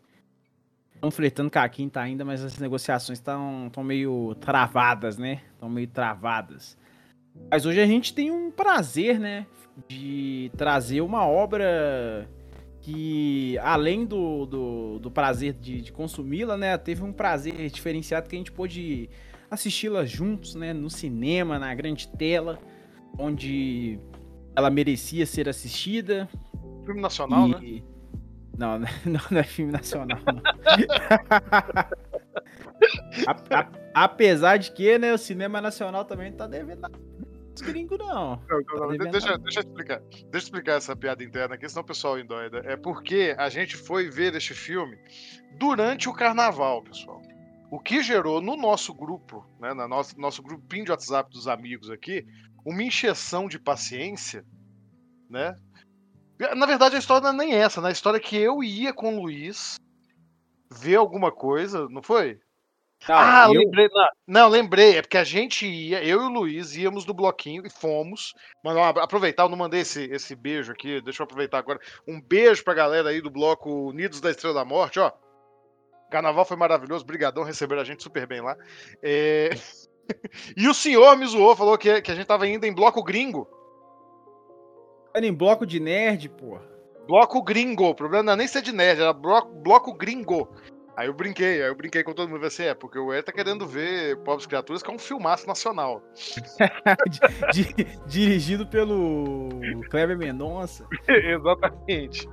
[0.93, 5.41] Estão fletando com a quinta ainda, mas as negociações estão meio travadas, né?
[5.53, 6.77] Estão meio travadas.
[7.49, 9.47] Mas hoje a gente tem um prazer, né?
[9.87, 12.29] De trazer uma obra
[12.81, 16.77] que, além do, do, do prazer de, de consumi-la, né?
[16.77, 19.09] Teve um prazer diferenciado que a gente pôde
[19.49, 20.73] assisti-la juntos, né?
[20.73, 22.59] No cinema, na grande tela,
[23.17, 23.99] onde
[24.55, 26.29] ela merecia ser assistida.
[26.85, 27.81] Filme nacional, e...
[27.81, 27.83] né?
[28.57, 30.19] Não, não, não é filme nacional.
[30.25, 30.41] não.
[33.27, 36.87] A- a- apesar de que, né, o cinema nacional também tá devendo
[37.55, 38.41] os gringos, não.
[38.49, 39.99] Não, não, não, devendo Deixa, deixa eu explicar.
[39.99, 42.61] Deixa eu explicar essa piada interna aqui, senão o pessoal endoida.
[42.65, 44.97] É porque a gente foi ver este filme
[45.57, 47.21] durante o carnaval, pessoal.
[47.71, 51.89] O que gerou no nosso grupo, né, no nosso, nosso grupinho de WhatsApp dos amigos
[51.89, 52.25] aqui,
[52.65, 54.43] uma encheção de paciência,
[55.29, 55.55] né?
[56.55, 57.89] Na verdade, a história não é nem essa, né?
[57.89, 59.75] A história é que eu ia com o Luiz
[60.71, 62.39] ver alguma coisa, não foi?
[63.07, 63.87] Ah, eu- lembrei.
[63.87, 64.97] Não, não, lembrei.
[64.97, 68.33] É porque a gente ia, eu e o Luiz íamos do bloquinho e fomos.
[68.63, 71.79] Mas ó, aproveitar, eu não mandei esse, esse beijo aqui, deixa eu aproveitar agora.
[72.07, 75.11] Um beijo pra galera aí do bloco Unidos da Estrela da Morte, ó.
[76.09, 78.55] Carnaval foi maravilhoso, brigadão, receberam a gente super bem lá.
[79.01, 79.49] É,
[80.57, 83.47] e o senhor me zoou, falou que, que a gente tava indo em bloco gringo.
[85.13, 86.59] Era em bloco de nerd, pô.
[87.07, 87.85] Bloco gringo.
[87.89, 90.47] O problema não é nem ser de nerd, era bloco, bloco gringo.
[90.95, 92.45] Aí eu brinquei, aí eu brinquei com todo mundo.
[92.45, 96.03] Assim, é, porque o Ed tá querendo ver Pobres Criaturas, que é um filmaço nacional.
[97.09, 99.47] Di- di- dirigido pelo
[99.89, 100.85] Kleber Mendonça.
[101.07, 102.27] Exatamente.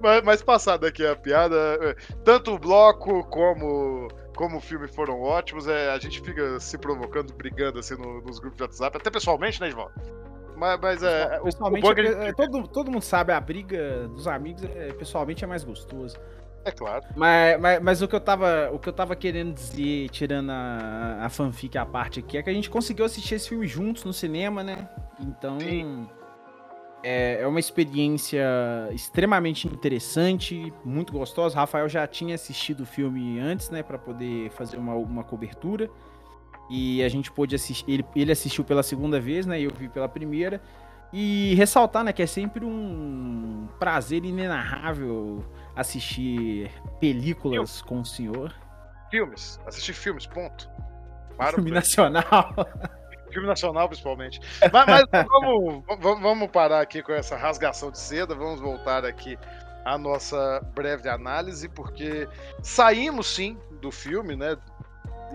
[0.00, 5.20] Mas, mas passada aqui a piada, é, tanto o bloco como, como o filme foram
[5.22, 5.66] ótimos.
[5.66, 9.60] É, a gente fica se provocando, brigando assim no- nos grupos de WhatsApp, até pessoalmente,
[9.60, 9.92] né, Edvaldo?
[10.56, 11.38] Mas, mas é.
[11.40, 14.64] o- Pessoalmente, o bom é é- gente- todo, todo mundo sabe, a briga dos amigos
[14.64, 16.16] é, pessoalmente é mais gostoso.
[16.64, 17.04] É claro.
[17.14, 21.20] Mas, mas, mas o, que eu tava, o que eu tava querendo dizer, tirando a,
[21.22, 24.12] a fanfic à parte aqui, é que a gente conseguiu assistir esse filme juntos no
[24.12, 24.88] cinema, né?
[25.20, 25.60] Então.
[25.60, 26.08] Sim.
[27.08, 28.44] É, é uma experiência
[28.90, 31.54] extremamente interessante, muito gostosa.
[31.54, 35.88] Rafael já tinha assistido o filme antes, né, Pra poder fazer uma, uma cobertura.
[36.68, 37.88] E a gente pôde assistir.
[37.88, 39.60] Ele, ele assistiu pela segunda vez, né?
[39.60, 40.60] E eu vi pela primeira.
[41.12, 45.44] E ressaltar, né, que é sempre um prazer inenarrável
[45.76, 48.52] assistir películas com o senhor.
[49.12, 49.60] Filmes.
[49.64, 50.68] Assistir filmes, ponto.
[51.38, 52.52] Para Filme nacional.
[53.32, 54.40] Filme nacional, principalmente.
[54.72, 55.84] Mas, mas vamos,
[56.20, 59.38] vamos- parar aqui com essa rasgação de seda, vamos voltar aqui
[59.84, 62.28] à nossa breve análise, porque
[62.62, 64.56] saímos sim do filme, né?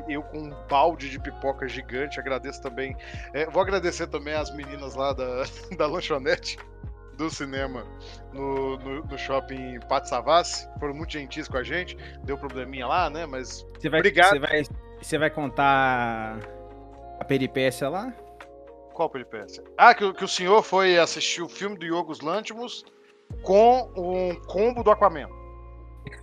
[0.07, 2.95] Eu com um balde de pipoca gigante, agradeço também.
[3.33, 5.43] é, vou agradecer também às meninas lá da,
[5.77, 6.57] da lanchonete
[7.17, 7.85] do cinema
[8.33, 13.09] no, no, no shopping Pátio Savassi, foram muito gentis com a gente, deu probleminha lá,
[13.09, 13.25] né?
[13.25, 14.29] Mas Você vai, Obrigado.
[14.31, 14.63] Você vai,
[15.01, 16.39] você vai contar
[17.21, 18.11] a peripécia lá?
[18.95, 19.63] Qual peripécia?
[19.77, 22.83] Ah, que, o- que o senhor foi assistir o filme do Yorgos Lanthimos
[23.43, 25.29] com um combo do Aquaman.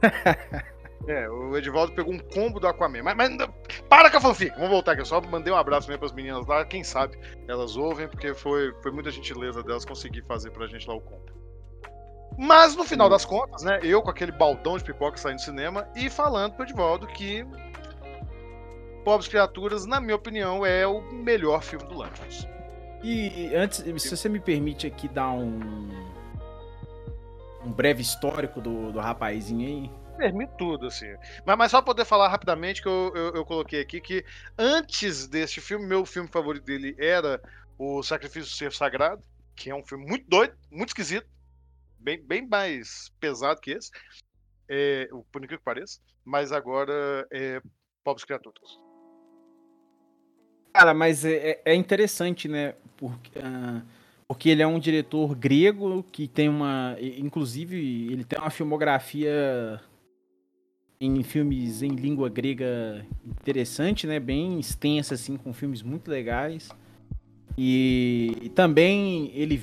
[1.07, 3.05] é, o Edivaldo pegou um combo do Aquaman.
[3.05, 3.31] Mas, mas
[3.89, 5.03] para com a fanfic, vamos voltar aqui.
[5.03, 6.65] Eu só mandei um abraço mesmo pras meninas lá.
[6.65, 10.97] Quem sabe elas ouvem, porque foi, foi muita gentileza delas conseguir fazer pra gente lá
[10.97, 11.23] o combo.
[12.37, 15.89] Mas no final das contas, né, eu com aquele baldão de pipoca saindo do cinema
[15.95, 17.45] e falando pro Edivaldo que
[19.09, 22.47] Pobres Criaturas, na minha opinião, é o melhor filme do Lanthimos.
[23.03, 25.89] E antes, se você me permite aqui dar um
[27.65, 29.91] um breve histórico do, do rapazinho aí.
[30.19, 31.07] Permite tudo, assim.
[31.47, 34.23] Mas, mas só poder falar rapidamente que eu, eu, eu coloquei aqui que
[34.59, 37.41] antes deste filme, meu filme favorito dele era
[37.79, 39.23] O Sacrifício do Ser Sagrado,
[39.57, 41.27] que é um filme muito doido, muito esquisito,
[41.99, 43.91] bem, bem mais pesado que esse,
[44.69, 47.63] é, o- por incrível que pareça, mas agora é
[48.05, 48.79] Pobres Criaturas.
[50.79, 52.75] Cara, mas é, é- é interessante, né?
[52.97, 53.83] Porque, ah,
[54.29, 56.97] porque ele é um diretor grego que tem uma.
[57.01, 57.77] Inclusive,
[58.13, 59.81] ele tem uma filmografia
[61.01, 64.19] em filmes em língua grega interessante, né?
[64.19, 66.69] Bem extensa, assim, com filmes muito legais.
[67.57, 69.61] E, e também ele,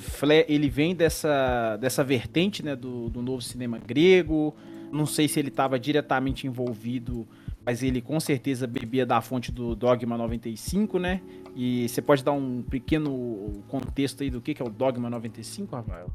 [0.47, 4.55] ele vem dessa, dessa vertente né, do, do novo cinema grego.
[4.91, 7.27] Não sei se ele estava diretamente envolvido,
[7.65, 11.21] mas ele com certeza bebia da fonte do Dogma 95, né?
[11.55, 15.75] E você pode dar um pequeno contexto aí do que, que é o Dogma 95,
[15.75, 16.11] Rafael?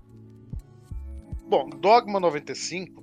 [1.48, 3.02] Bom, Dogma 95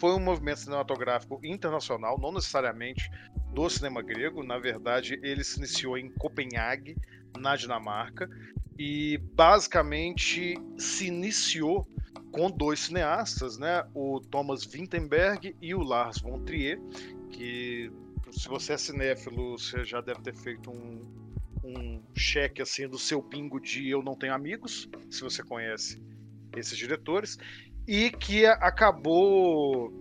[0.00, 3.08] foi um movimento cinematográfico internacional, não necessariamente
[3.52, 4.42] do cinema grego.
[4.42, 6.96] Na verdade, ele se iniciou em Copenhague,
[7.38, 8.28] na Dinamarca,
[8.76, 11.86] e basicamente se iniciou
[12.32, 13.84] com dois cineastas, né?
[13.94, 16.80] O Thomas Vinterberg e o Lars von Trier,
[17.34, 17.90] que
[18.30, 21.04] se você é cinéfilo, você já deve ter feito um,
[21.64, 26.00] um cheque assim do seu bingo de Eu Não Tenho Amigos, se você conhece
[26.56, 27.38] esses diretores,
[27.86, 29.92] e que acabou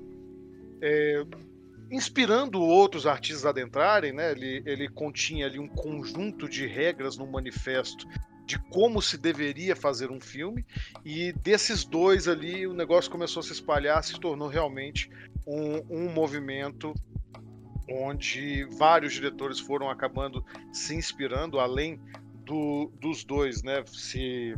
[0.81, 1.25] é,
[1.91, 4.31] inspirando outros artistas a adentrarem, né?
[4.31, 8.07] Ele, ele continha ali um conjunto de regras no manifesto
[8.45, 10.65] de como se deveria fazer um filme
[11.05, 15.09] e desses dois ali o negócio começou a se espalhar, se tornou realmente
[15.47, 16.93] um, um movimento
[17.89, 21.99] onde vários diretores foram acabando se inspirando, além
[22.45, 23.83] do, dos dois, né?
[23.87, 24.55] Se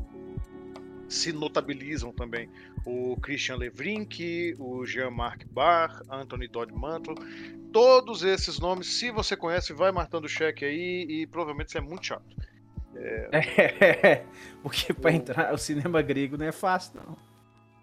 [1.07, 2.49] se notabilizam também
[2.85, 7.15] o Christian Levrink, o Jean-Marc Barr, Anthony Dodd Mantle,
[7.71, 11.81] todos esses nomes, se você conhece, vai marcando o cheque aí e provavelmente isso é
[11.81, 12.25] muito chato.
[12.95, 14.25] É, é
[14.63, 17.34] porque para entrar o cinema grego não é fácil, não.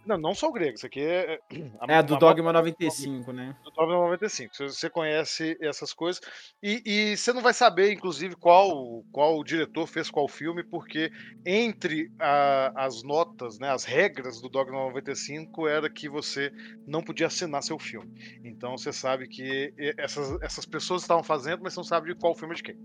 [0.05, 1.39] Não, não só o grego, isso aqui é.
[1.81, 3.57] A, é, do Dogma 95, né?
[3.65, 4.55] Do Dogma 95.
[4.69, 6.21] Você conhece essas coisas.
[6.63, 11.11] E, e, você não vai saber, inclusive, qual, qual diretor fez qual filme, porque
[11.47, 16.53] entre a, as notas, né, as regras do Dogma 95 era que você
[16.87, 18.11] não podia assinar seu filme.
[18.45, 22.55] Então você sabe que essas, essas pessoas estavam fazendo, mas não sabe de qual filme
[22.55, 22.79] é de quem.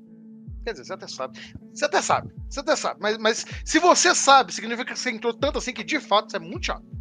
[0.64, 1.40] Quer dizer, você até sabe.
[1.74, 2.34] Você até sabe.
[2.50, 3.00] Você até sabe.
[3.02, 6.36] Mas, mas se você sabe, significa que você entrou tanto assim que de fato isso
[6.36, 6.97] é muito chato.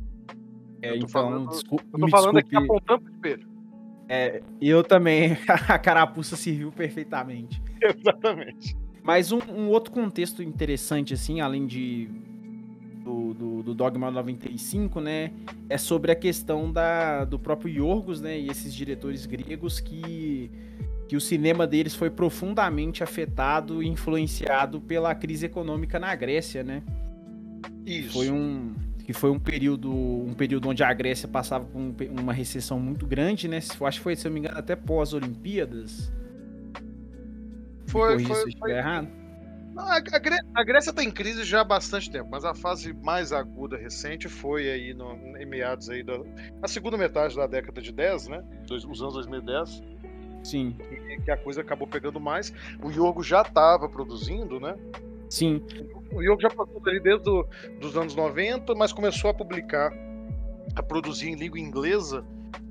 [0.83, 3.57] É, eu tô então, falando, desculpa, eu tô falando aqui apontando pro espelho.
[4.09, 5.37] É, eu também,
[5.69, 7.61] a carapuça serviu perfeitamente.
[7.83, 8.77] Exatamente.
[9.03, 12.09] Mas um, um, outro contexto interessante, assim, além de
[13.05, 15.31] do, do, do, Dogma 95, né,
[15.69, 20.51] é sobre a questão da, do próprio Yorgos, né, e esses diretores gregos que,
[21.07, 26.83] que o cinema deles foi profundamente afetado e influenciado pela crise econômica na Grécia, né.
[27.85, 28.12] Isso.
[28.12, 28.75] Foi um,
[29.07, 33.07] que foi um período, um período onde a Grécia passava por um, uma recessão muito
[33.07, 33.59] grande, né?
[33.59, 36.12] Acho que foi, se eu me engano, até pós-Olimpíadas.
[37.87, 38.73] Foi, foi, se foi.
[38.73, 39.07] errado.
[39.77, 39.99] a,
[40.55, 44.29] a, Grécia está em crise já há bastante tempo, mas a fase mais aguda recente
[44.29, 46.19] foi aí no, em meados aí da
[46.61, 48.42] a segunda metade da década de 10, né?
[48.66, 49.85] Dos, os anos 2010.
[50.42, 50.73] Sim.
[50.73, 52.53] Que, que a coisa acabou pegando mais.
[52.83, 54.77] O Yogo já estava produzindo, né?
[55.29, 55.62] Sim.
[56.12, 57.29] O Yogo já produz ali desde
[57.83, 59.93] os anos 90, mas começou a publicar,
[60.75, 62.25] a produzir em língua inglesa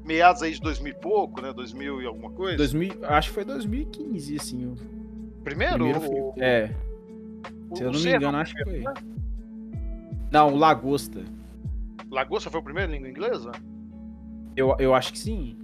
[0.04, 1.52] meados aí de 2000 e pouco, né?
[1.52, 2.58] 2000 e alguma coisa.
[2.58, 4.66] 2000, acho que foi 2015, assim.
[4.66, 4.76] O...
[5.44, 5.90] Primeiro?
[5.90, 6.34] Primeiro o...
[6.38, 6.68] É.
[7.74, 8.80] Se eu não me engano, acho que foi.
[8.80, 8.94] Né?
[10.32, 11.24] Não, o Lagosta.
[12.10, 13.52] Lagosta foi o primeiro em língua inglesa?
[14.56, 15.58] Eu, eu acho que sim.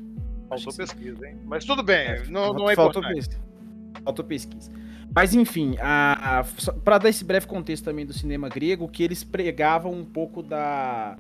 [0.50, 1.38] Faltou pesquisa, hein?
[1.46, 3.28] Mas tudo bem, é, não, não é faltou importante.
[3.28, 3.51] Pesquisa.
[4.04, 4.72] Faltou pesquisa.
[5.14, 5.76] Mas enfim,
[6.86, 11.18] para dar esse breve contexto também do cinema grego, que eles pregavam um pouco da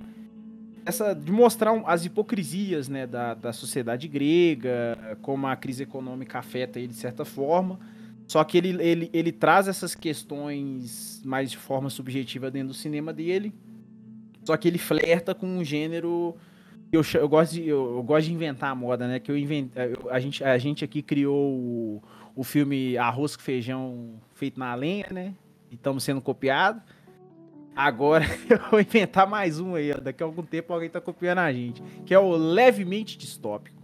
[0.86, 6.80] essa de mostrar as hipocrisias né, da, da sociedade grega, como a crise econômica afeta
[6.80, 7.80] ele de certa forma.
[8.28, 13.12] Só que ele, ele, ele traz essas questões mais de forma subjetiva dentro do cinema
[13.12, 13.54] dele.
[14.46, 16.36] Só que ele flerta com um gênero.
[16.92, 19.20] Eu, eu, gosto, de, eu, eu gosto de inventar a moda, né?
[19.20, 19.72] Que eu invent,
[20.10, 22.04] a, gente, a gente aqui criou o,
[22.42, 25.36] o filme Arroz com Feijão feito na lenha, né?
[25.70, 26.82] E estamos sendo copiados.
[27.76, 29.94] Agora eu vou inventar mais um aí.
[29.94, 31.84] Daqui a algum tempo alguém tá copiando a gente.
[32.04, 33.80] Que é o Levemente Distópico.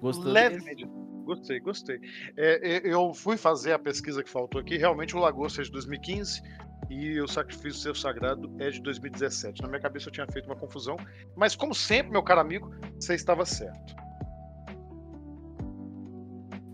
[0.00, 0.84] Gostou Levemente.
[1.22, 2.00] Gostei, gostei.
[2.36, 4.76] É, é, eu fui fazer a pesquisa que faltou aqui.
[4.76, 6.42] Realmente o Lagosta é de 2015
[6.90, 9.62] e o Sacrifício Seu Sagrado é de 2017.
[9.62, 10.96] Na minha cabeça eu tinha feito uma confusão.
[11.36, 12.68] Mas como sempre, meu caro amigo,
[12.98, 14.05] você estava certo.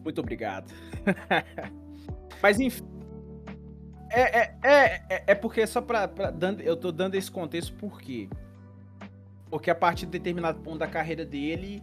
[0.03, 0.73] Muito obrigado.
[2.43, 2.83] Mas enfim.
[4.11, 8.01] É, é, é, é, porque só pra, pra dando, eu tô dando esse contexto por
[8.01, 8.29] quê?
[9.51, 11.83] Porque a partir de determinado ponto da carreira dele,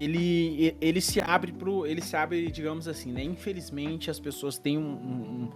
[0.00, 1.84] ele, ele se abre pro.
[1.84, 3.22] Ele se abre, digamos assim, né?
[3.24, 5.50] Infelizmente, as pessoas têm um, um,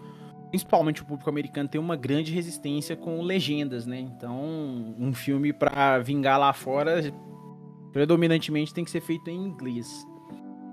[0.51, 4.01] principalmente o público americano tem uma grande resistência com legendas, né?
[4.01, 4.37] Então,
[4.99, 7.01] um filme para vingar lá fora
[7.93, 10.07] predominantemente tem que ser feito em inglês.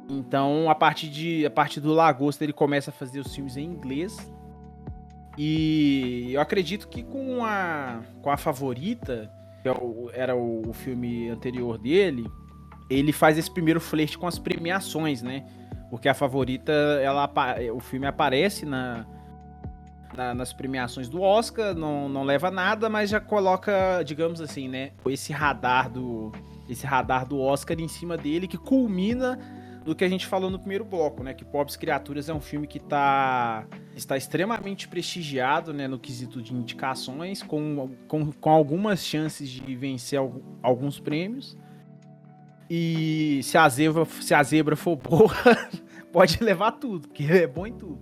[0.09, 3.65] Então, a partir de a partir do Lagosta ele começa a fazer os filmes em
[3.65, 4.17] inglês.
[5.37, 9.31] E eu acredito que com a com a favorita,
[9.61, 9.73] que é
[10.13, 12.29] era o, filme anterior dele,
[12.89, 15.45] ele faz esse primeiro flerte com as premiações, né?
[15.91, 17.31] Porque a favorita, ela
[17.73, 19.05] o filme aparece na,
[20.35, 25.31] nas premiações do Oscar, não, não leva nada, mas já coloca, digamos assim, né, esse
[25.31, 26.31] radar do
[26.67, 29.39] esse radar do Oscar em cima dele que culmina
[29.89, 31.33] do que a gente falou no primeiro bloco, né?
[31.33, 33.65] Que Pobres Criaturas é um filme que tá,
[33.95, 35.87] está extremamente prestigiado, né?
[35.87, 40.19] No quesito de indicações, com, com, com algumas chances de vencer
[40.61, 41.57] alguns prêmios.
[42.69, 45.33] E se a zebra, se a zebra for boa,
[46.13, 47.99] pode levar tudo, porque é bom em tudo.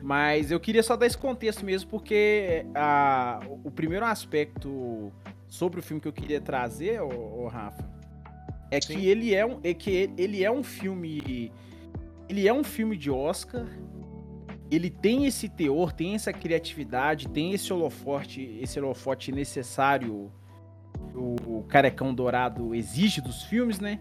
[0.00, 5.12] Mas eu queria só dar esse contexto mesmo, porque a, o primeiro aspecto
[5.46, 7.91] sobre o filme que eu queria trazer, ô, ô Rafa,
[8.72, 8.94] é Sim.
[8.94, 11.52] que ele é um, é que ele é um filme,
[12.28, 13.66] ele é um filme de Oscar.
[14.70, 20.32] Ele tem esse teor, tem essa criatividade, tem esse holofote, esse holofote necessário
[21.14, 24.00] o Carecão Dourado exige dos filmes, né?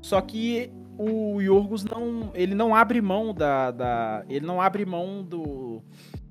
[0.00, 5.22] Só que o Yorgos não, ele não abre mão da, da, ele não abre mão
[5.22, 5.82] do,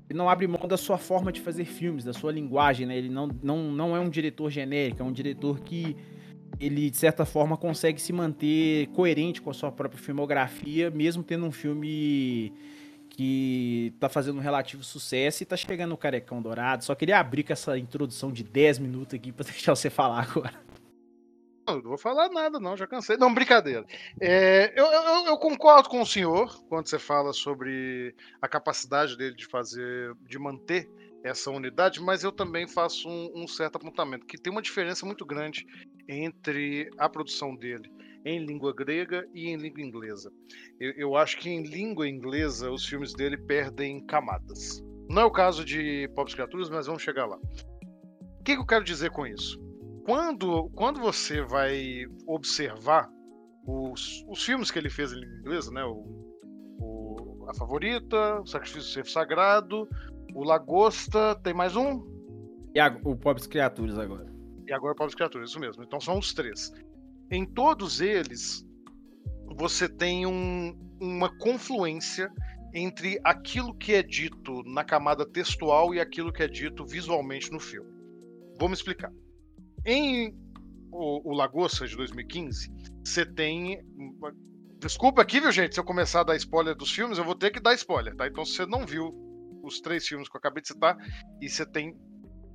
[0.08, 2.96] ele não abre mão da sua forma de fazer filmes, da sua linguagem, né?
[2.96, 5.96] Ele não, não, não é um diretor genérico, é um diretor que
[6.62, 11.44] ele de certa forma consegue se manter coerente com a sua própria filmografia, mesmo tendo
[11.44, 12.52] um filme
[13.10, 16.84] que tá fazendo um relativo sucesso e tá chegando no Carecão Dourado.
[16.84, 20.54] Só queria abrir com essa introdução de 10 minutos aqui pra deixar você falar agora.
[21.66, 23.16] Não, não vou falar nada, não, já cansei.
[23.16, 23.84] Não, brincadeira.
[24.20, 29.36] É, eu, eu, eu, concordo com o senhor quando você fala sobre a capacidade dele
[29.36, 30.88] de fazer, de manter
[31.24, 35.24] essa unidade, mas eu também faço um, um certo apontamento, que tem uma diferença muito
[35.24, 35.66] grande
[36.08, 37.90] entre a produção dele
[38.24, 40.32] em língua grega e em língua inglesa.
[40.78, 44.82] Eu, eu acho que em língua inglesa os filmes dele perdem camadas.
[45.08, 47.36] Não é o caso de Pobres Criaturas, mas vamos chegar lá.
[47.36, 49.60] O que, que eu quero dizer com isso?
[50.04, 53.08] Quando, quando você vai observar
[53.66, 55.84] os, os filmes que ele fez em língua inglesa, né?
[55.84, 56.04] O,
[56.80, 59.88] o, a Favorita, o Sacrifício do Ser Sagrado,
[60.34, 62.02] o Lagosta, tem mais um?
[62.74, 64.32] E a, o Pobres Criaturas agora.
[64.66, 65.82] E agora Pobres Criaturas, isso mesmo.
[65.82, 66.72] Então são os três.
[67.30, 68.66] Em todos eles,
[69.56, 72.30] você tem um, uma confluência
[72.74, 77.60] entre aquilo que é dito na camada textual e aquilo que é dito visualmente no
[77.60, 77.90] filme.
[78.58, 79.12] Vou me explicar.
[79.84, 80.34] Em
[80.90, 82.70] o, o Lagosta de 2015,
[83.04, 83.82] você tem.
[84.78, 85.74] Desculpa aqui, viu, gente?
[85.74, 88.26] Se eu começar a dar spoiler dos filmes, eu vou ter que dar spoiler, tá?
[88.26, 89.31] Então, se você não viu
[89.72, 90.96] os três filmes que eu acabei de citar
[91.40, 91.96] e você tem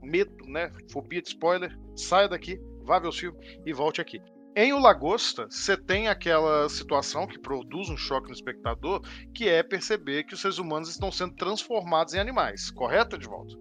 [0.02, 0.72] medo, né?
[0.92, 4.22] Fobia de spoiler, saia daqui, vá ver os filmes e volte aqui.
[4.56, 9.02] Em O Lagosta, você tem aquela situação que produz um choque no espectador,
[9.32, 12.72] que é perceber que os seres humanos estão sendo transformados em animais.
[12.72, 13.56] Correto, Edvaldo?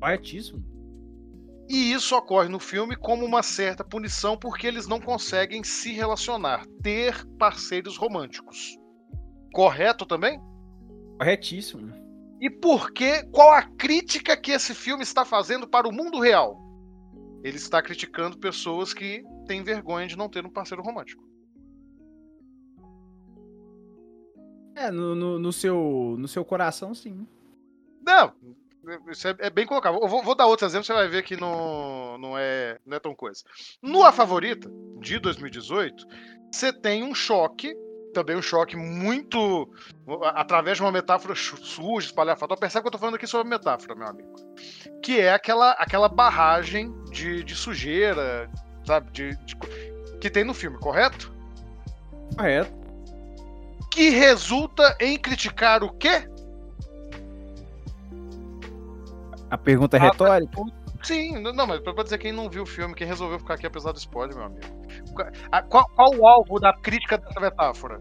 [0.00, 0.64] Corretíssimo.
[1.68, 6.64] E isso ocorre no filme como uma certa punição porque eles não conseguem se relacionar,
[6.82, 8.78] ter parceiros românticos.
[9.52, 10.40] Correto também?
[11.18, 12.03] Corretíssimo.
[12.44, 13.22] E por que?
[13.32, 16.60] Qual a crítica que esse filme está fazendo para o mundo real?
[17.42, 21.26] Ele está criticando pessoas que têm vergonha de não ter um parceiro romântico.
[24.76, 27.26] É, no, no, no seu, no seu coração, sim.
[28.02, 28.34] Não,
[29.08, 29.94] isso é, é bem colocado.
[29.94, 33.00] Eu vou, vou, dar outros exemplos, você vai ver que não, não, é, não é
[33.00, 33.42] tão coisa.
[33.82, 34.70] No A Favorita,
[35.00, 36.06] de 2018,
[36.52, 37.74] você tem um choque
[38.14, 39.68] também um choque muito.
[40.34, 42.58] através de uma metáfora suja, espalhafatosa.
[42.58, 44.34] Percebe que eu tô falando aqui sobre metáfora, meu amigo.
[45.02, 48.50] Que é aquela, aquela barragem de, de sujeira,
[48.86, 49.10] sabe?
[49.10, 49.56] De, de,
[50.20, 51.30] que tem no filme, correto?
[52.36, 52.72] Correto.
[53.90, 56.28] Que resulta em criticar o quê?
[59.50, 60.62] A pergunta é retórica?
[61.04, 63.92] Sim, não, mas pra dizer quem não viu o filme, quem resolveu ficar aqui apesar
[63.92, 64.66] do spoiler, meu amigo.
[65.68, 68.00] Qual, qual o alvo da crítica dessa metáfora?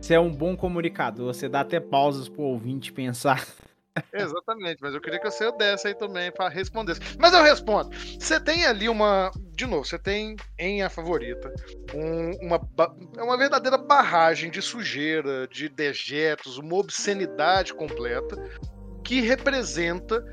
[0.00, 3.46] Você é um bom comunicador, você dá até pausas pro ouvinte pensar.
[4.12, 6.96] Exatamente, mas eu queria que você desse aí também para responder.
[7.18, 7.90] Mas eu respondo.
[8.18, 9.30] Você tem ali uma.
[9.52, 11.52] De novo, você tem em A Favorita
[11.94, 12.60] um, uma,
[13.16, 18.36] é uma verdadeira barragem de sujeira, de dejetos, uma obscenidade completa
[19.04, 20.24] que representa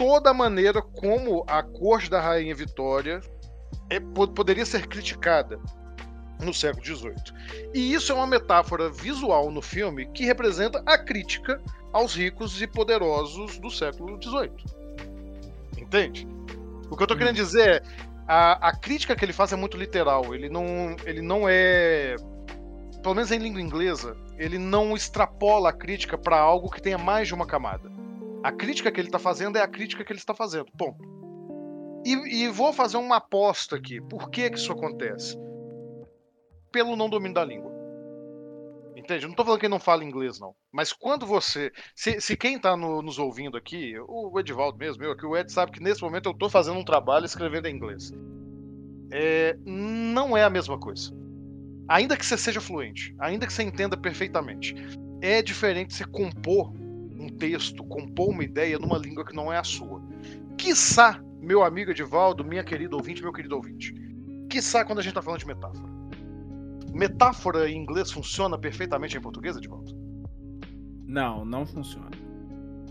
[0.00, 3.20] toda a maneira como a corte da Rainha Vitória
[3.90, 5.60] é, poderia ser criticada
[6.40, 7.14] no século XVIII.
[7.74, 11.60] E isso é uma metáfora visual no filme que representa a crítica
[11.92, 14.50] aos ricos e poderosos do século XVIII.
[15.76, 16.26] Entende?
[16.90, 17.82] O que eu estou querendo dizer é
[18.26, 20.34] a, a crítica que ele faz é muito literal.
[20.34, 22.16] Ele não, ele não é.
[23.02, 27.28] Pelo menos em língua inglesa, ele não extrapola a crítica para algo que tenha mais
[27.28, 27.89] de uma camada.
[28.42, 30.66] A crítica que ele está fazendo é a crítica que ele está fazendo.
[30.76, 30.98] Ponto.
[32.04, 34.00] E, e, vou fazer uma aposta aqui.
[34.00, 35.36] Por que, que isso acontece?
[36.72, 37.70] Pelo não domínio da língua.
[38.96, 39.24] Entende?
[39.24, 40.54] Não estou falando que não fala inglês, não.
[40.72, 41.70] Mas quando você.
[41.94, 45.52] Se, se quem está no, nos ouvindo aqui, o Edivaldo mesmo, eu aqui, o Ed
[45.52, 48.12] sabe que nesse momento eu estou fazendo um trabalho escrevendo em inglês.
[49.10, 51.12] É, não é a mesma coisa.
[51.88, 54.74] Ainda que você seja fluente, ainda que você entenda perfeitamente,
[55.20, 56.72] é diferente você compor
[57.20, 60.02] um texto, compor uma ideia numa língua que não é a sua.
[60.56, 63.94] Quiçá, meu amigo Edivaldo, minha querida ouvinte, meu querido ouvinte.
[64.48, 65.90] Quiçá quando a gente está falando de metáfora.
[66.92, 69.94] Metáfora em inglês funciona perfeitamente em português, Edvaldo?
[71.06, 72.10] Não, não funciona.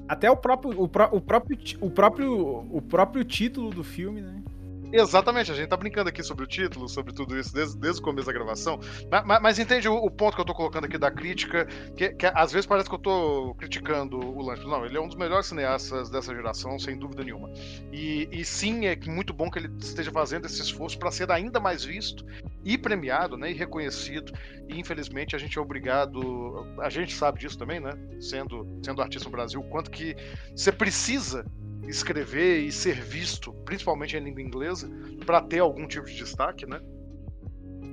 [0.08, 4.44] Até o próprio, o, o, próprio, o, próprio, o próprio título do filme, né?
[4.92, 8.04] Exatamente, a gente tá brincando aqui sobre o título, sobre tudo isso, desde, desde o
[8.04, 8.80] começo da gravação.
[9.10, 12.26] Mas, mas, entende o, o, ponto que eu tô colocando aqui da crítica, que, que,
[12.26, 14.66] às vezes parece que eu tô criticando o Lange.
[14.66, 17.52] Não, ele é um dos melhores cineastas dessa geração, sem dúvida nenhuma.
[17.92, 21.60] E, e sim, é muito bom que ele esteja fazendo esse esforço para ser ainda
[21.60, 22.26] mais visto
[22.66, 24.34] e premiado, né, e reconhecido.
[24.68, 29.26] E infelizmente a gente é obrigado, a gente sabe disso também, né, sendo, sendo artista
[29.26, 30.16] no Brasil, quanto que
[30.56, 31.46] você precisa
[31.88, 34.90] escrever e ser visto, principalmente em língua inglesa,
[35.26, 36.80] para ter algum tipo de destaque, né?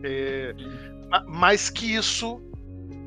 [0.03, 0.55] É,
[1.27, 2.41] mas que isso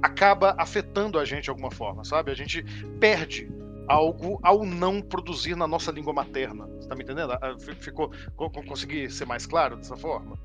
[0.01, 2.31] acaba afetando a gente de alguma forma, sabe?
[2.31, 2.63] A gente
[2.99, 3.49] perde
[3.87, 6.67] algo ao não produzir na nossa língua materna.
[6.79, 7.33] Você tá me entendendo?
[7.33, 10.37] Ah, ficou, consegui ser mais claro dessa forma?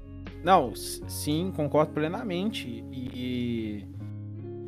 [0.43, 2.85] Não, sim, concordo plenamente.
[2.91, 3.87] E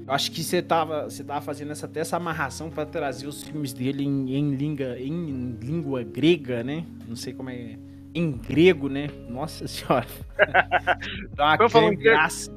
[0.06, 3.42] eu acho que você tava, você tava fazendo essa, até essa amarração para trazer os
[3.42, 6.86] filmes dele em, em, língua, em língua grega, né?
[7.08, 7.76] Não sei como é.
[8.14, 9.08] Em grego, né?
[9.28, 10.06] Nossa senhora.
[11.34, 12.54] Dá uma cambraça.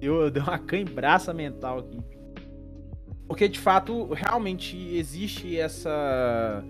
[0.00, 1.98] Eu, dei uma cambraça mental aqui.
[3.28, 6.64] Porque de fato, realmente existe essa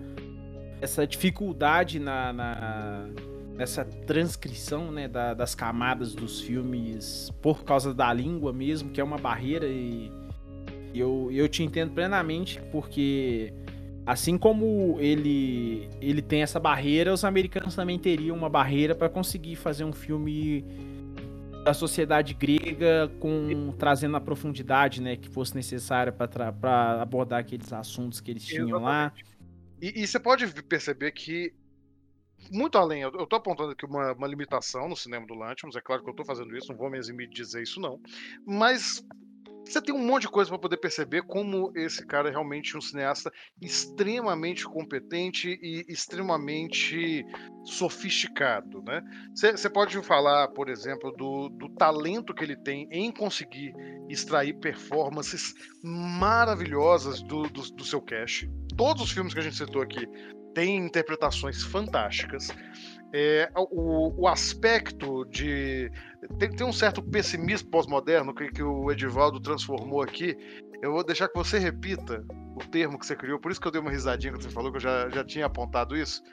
[0.81, 3.09] essa dificuldade na, na
[3.55, 9.03] nessa transcrição né, da, das camadas dos filmes por causa da língua mesmo, que é
[9.03, 10.11] uma barreira e
[10.93, 13.53] eu, eu te entendo plenamente porque
[14.05, 19.55] assim como ele ele tem essa barreira, os americanos também teriam uma barreira para conseguir
[19.55, 20.63] fazer um filme
[21.63, 28.21] da sociedade grega com trazendo a profundidade né, que fosse necessária para abordar aqueles assuntos
[28.21, 28.85] que eles tinham Exatamente.
[28.85, 29.13] lá.
[29.81, 31.53] E, e, você pode perceber que
[32.51, 36.03] muito além, eu estou apontando aqui uma, uma, limitação no cinema do Lantimos, é claro
[36.03, 37.99] que eu estou fazendo isso, não vou me eximir de dizer isso não,
[38.45, 39.03] mas
[39.65, 42.81] você tem um monte de coisa para poder perceber como esse cara é realmente um
[42.81, 47.25] cineasta extremamente competente e extremamente
[47.63, 49.01] sofisticado, né?
[49.33, 53.73] Você pode falar, por exemplo, do, do talento que ele tem em conseguir
[54.07, 58.47] extrair performances maravilhosas do, do, do seu cash.
[58.77, 60.07] Todos os filmes que a gente citou aqui
[60.55, 62.49] tem interpretações fantásticas.
[63.13, 65.91] É, o, o, aspecto de.
[66.39, 70.35] Tem, tem um certo pessimismo pós-moderno que, que o Edivaldo transformou aqui.
[70.81, 72.25] Eu vou deixar que você repita
[72.55, 74.71] o termo que você criou, por isso que eu dei uma risadinha quando você falou,
[74.71, 76.23] que eu já, já tinha apontado isso,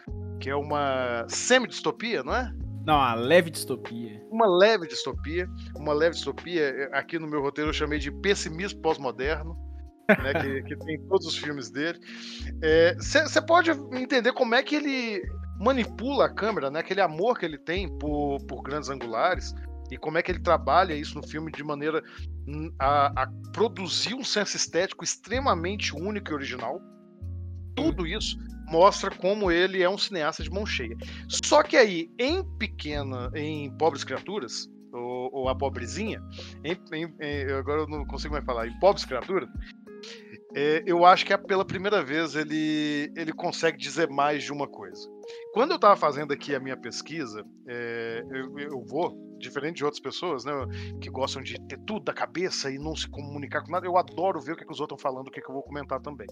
[0.41, 2.53] que é uma semi-distopia, não é?
[2.85, 4.21] Não, uma leve distopia.
[4.31, 5.49] Uma leve distopia.
[5.77, 6.89] Uma leve distopia.
[6.93, 9.57] Aqui no meu roteiro eu chamei de pessimismo pós-moderno
[10.09, 11.99] né, que, que, tem todos os filmes dele.
[12.99, 15.23] Você é, pode entender como é que ele
[15.59, 19.55] manipula a câmera, né, aquele amor que ele tem por, por grandes angulares,
[19.91, 22.03] e como é que ele trabalha isso no filme de maneira
[22.79, 26.81] a, a produzir um senso estético extremamente único e original.
[27.77, 28.39] Tudo isso
[28.69, 30.97] mostra como ele é um cineasta de mão cheia.
[31.29, 36.23] Só que aí, em pequena, em Pobres Criaturas, ou, ou a pobrezinha,
[36.65, 39.49] em, em, em, agora eu não consigo mais falar, em Pobres Criaturas,
[40.55, 44.67] é, eu acho que é pela primeira vez ele, ele consegue dizer mais de uma
[44.67, 45.09] coisa.
[45.53, 50.01] Quando eu estava fazendo aqui a minha pesquisa, é, eu, eu, vou, diferente de outras
[50.01, 50.53] pessoas, né,
[51.01, 54.41] que gostam de ter tudo da cabeça e não se comunicar com nada, eu adoro
[54.41, 56.29] ver o que, que os outros estão falando, o que, que eu vou comentar também.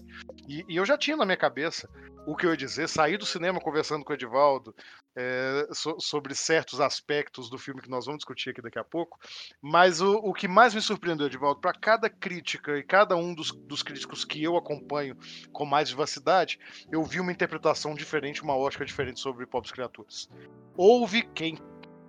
[0.47, 1.89] E, e, eu já tinha na minha cabeça
[2.25, 4.73] o que eu ia dizer, sair do cinema conversando com o Edivaldo,
[5.15, 9.19] é, so, sobre certos aspectos do filme que nós vamos discutir aqui daqui a pouco.
[9.61, 13.51] Mas o, o que mais me surpreendeu, Edivaldo, para cada crítica e cada um dos,
[13.51, 15.17] dos, críticos que eu acompanho
[15.51, 16.59] com mais vivacidade,
[16.91, 20.29] eu vi uma interpretação diferente, uma ótica diferente sobre Pobres Criaturas.
[20.75, 21.57] Houve quem,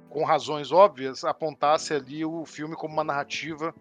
[0.08, 3.74] com razões óbvias, apontasse ali o filme como uma narrativa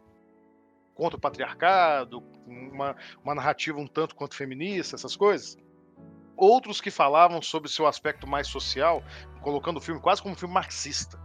[0.94, 5.58] contra o patriarcado, uma, uma narrativa um tanto quanto feminista, essas coisas
[6.42, 9.04] outros que falavam sobre seu aspecto mais social,
[9.42, 11.20] colocando o filme quase como um filme marxista.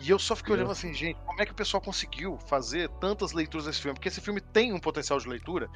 [0.00, 3.32] E eu só fiquei olhando assim, gente, como é que o pessoal conseguiu fazer tantas
[3.32, 3.94] leituras desse filme?
[3.94, 5.68] Porque esse filme tem um potencial de leitura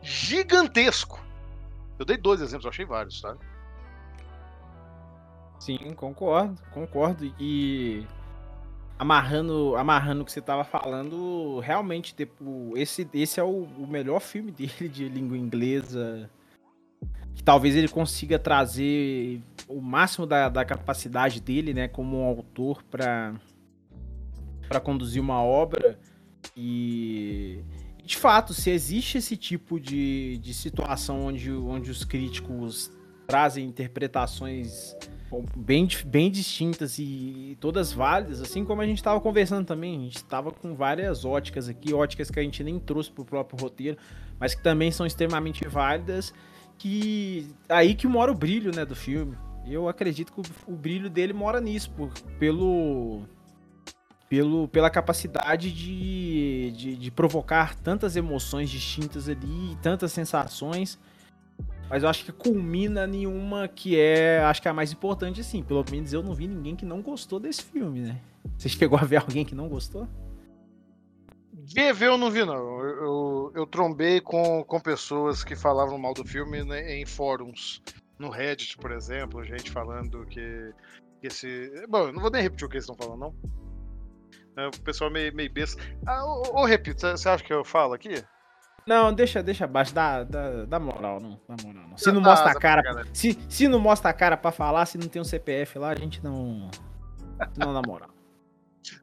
[0.00, 1.22] gigantesco.
[1.98, 3.36] Eu dei dois exemplos, eu achei vários, tá?
[5.62, 7.32] Sim, concordo, concordo.
[7.38, 8.04] E
[8.98, 14.18] amarrando, amarrando o que você estava falando, realmente, tipo, esse, esse é o, o, melhor
[14.18, 16.28] filme dele de língua inglesa.
[17.32, 22.82] Que talvez ele consiga trazer o máximo da, da capacidade dele, né, como um autor
[22.82, 23.32] para
[24.68, 25.98] para conduzir uma obra
[26.56, 27.62] e
[28.02, 32.90] de fato, se existe esse tipo de, de situação onde, onde os críticos
[33.26, 34.96] trazem interpretações
[35.56, 40.16] bem, bem distintas e todas válidas, assim como a gente estava conversando também, a gente
[40.16, 43.96] estava com várias óticas aqui, óticas que a gente nem trouxe para o próprio roteiro,
[44.38, 46.34] mas que também são extremamente válidas,
[46.76, 49.36] que aí que mora o brilho né, do filme.
[49.66, 53.22] Eu acredito que o, o brilho dele mora nisso, por, pelo
[54.32, 60.98] pelo, pela capacidade de, de, de, provocar tantas emoções distintas ali, tantas sensações.
[61.88, 65.40] Mas eu acho que culmina em uma que é, acho que é a mais importante,
[65.40, 65.62] assim.
[65.62, 68.20] Pelo menos eu não vi ninguém que não gostou desse filme, né?
[68.56, 70.08] Você chegou a ver alguém que não gostou?
[71.52, 72.54] Ver, ver eu não vi, não.
[72.54, 77.82] Eu, eu, eu, trombei com, com pessoas que falavam mal do filme né, em fóruns.
[78.18, 80.72] No Reddit, por exemplo, gente falando que,
[81.20, 81.70] que esse.
[81.88, 83.34] Bom, eu não vou nem repetir o que eles estão falando, não.
[84.56, 85.82] É, o pessoal meio, meio besta.
[86.06, 88.22] Ah, ou, ou repito, você acha que eu falo aqui?
[88.86, 91.40] Não, deixa, deixa abaixo, dá, dá, dá moral, não.
[91.48, 91.96] Dá moral, não.
[91.96, 93.06] Se não mostra a cara.
[93.12, 95.94] Se, se não mostra a cara pra falar, se não tem um CPF lá, a
[95.94, 96.70] gente não.
[97.56, 98.10] Não dá moral.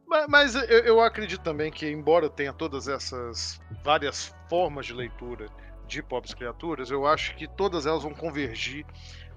[0.07, 5.47] mas, mas eu, eu, acredito também que, embora tenha todas essas várias formas de leitura
[5.85, 8.85] de pobres criaturas, eu acho que todas elas vão convergir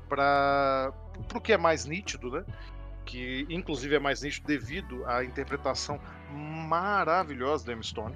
[0.08, 0.92] para
[1.34, 2.44] o que é mais nítido, né?
[3.04, 8.14] que inclusive é mais nítido devido à interpretação maravilhosa da Emma Stone.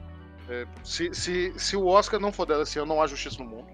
[0.48, 3.48] É, se, se, se o Oscar não for dela esse ano, não há justiça no
[3.48, 3.68] mundo.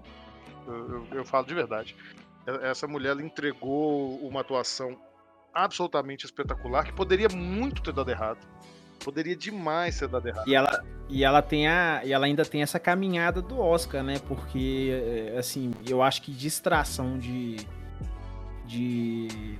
[0.67, 1.95] Eu, eu, eu falo de verdade.
[2.63, 4.97] Essa mulher ela entregou uma atuação
[5.53, 8.39] absolutamente espetacular que poderia muito ter dado errado.
[9.03, 10.47] Poderia demais ter dado errado.
[10.47, 14.19] E ela, e ela tem a, e ela ainda tem essa caminhada do Oscar, né?
[14.27, 17.57] Porque é, assim, eu acho que distração de
[18.65, 19.57] de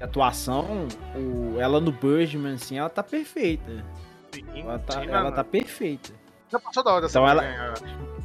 [0.00, 0.86] atuação,
[1.16, 3.84] o, ela no Birdman, assim, ela tá perfeita.
[4.32, 6.12] Sim, ela tá, sim, ela tá perfeita.
[6.52, 7.74] Já passou da hora então ela ganhar.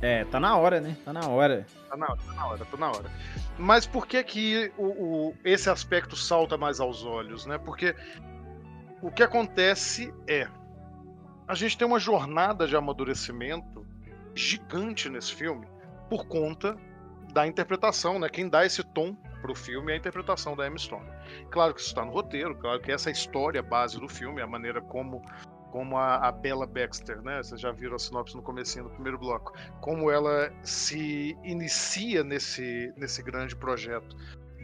[0.02, 0.98] É, tá na hora, né?
[1.06, 1.66] Tá na hora.
[1.90, 3.12] Tá na hora, tá na hora, tá na hora.
[3.58, 7.58] Mas por que que o, o, esse aspecto salta mais aos olhos, né?
[7.58, 7.96] Porque
[9.02, 10.46] o que acontece é
[11.48, 13.88] a gente tem uma jornada de amadurecimento
[14.36, 15.66] gigante nesse filme
[16.10, 16.76] por conta
[17.32, 18.28] da interpretação, né?
[18.28, 21.08] Quem dá esse tom pro filme é a interpretação da Emma Stone.
[21.50, 24.42] Claro que isso está no roteiro, claro que essa é a história base do filme,
[24.42, 25.24] a maneira como
[25.72, 27.42] como a, a Bella Baxter, né?
[27.44, 32.94] Vocês já viram a sinopse no comecinho do primeiro bloco, como ela se inicia nesse
[32.98, 34.16] nesse grande projeto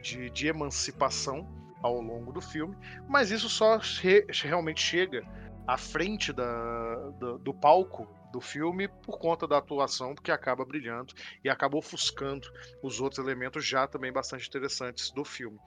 [0.02, 1.48] de, de emancipação
[1.82, 2.76] ao longo do filme,
[3.08, 5.24] mas isso só re, realmente chega
[5.68, 11.14] à frente da, do, do palco do filme por conta da atuação, que acaba brilhando
[11.44, 12.48] e acaba ofuscando
[12.82, 15.60] os outros elementos já também bastante interessantes do filme.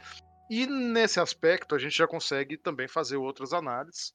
[0.51, 4.13] E nesse aspecto a gente já consegue também fazer outras análises.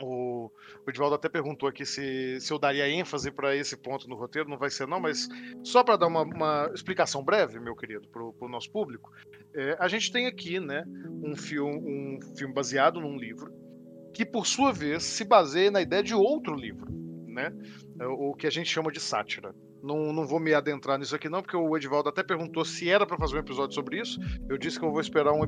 [0.00, 0.50] O,
[0.86, 4.48] o Edvaldo até perguntou aqui se, se eu daria ênfase para esse ponto no roteiro,
[4.48, 5.28] não vai ser não, mas
[5.62, 9.10] só para dar uma, uma, explicação breve, meu querido, para o nosso público,
[9.54, 10.84] é, a gente tem aqui né,
[11.22, 13.52] um, filme, um filme baseado num livro,
[14.14, 17.52] que por sua vez se baseia na ideia de outro livro né?
[17.98, 19.54] É o que a gente chama de sátira.
[19.82, 23.06] Não, não vou me adentrar nisso aqui não, porque o Edivaldo até perguntou se era
[23.06, 24.18] para fazer um episódio sobre isso.
[24.48, 25.40] Eu disse que eu vou esperar um,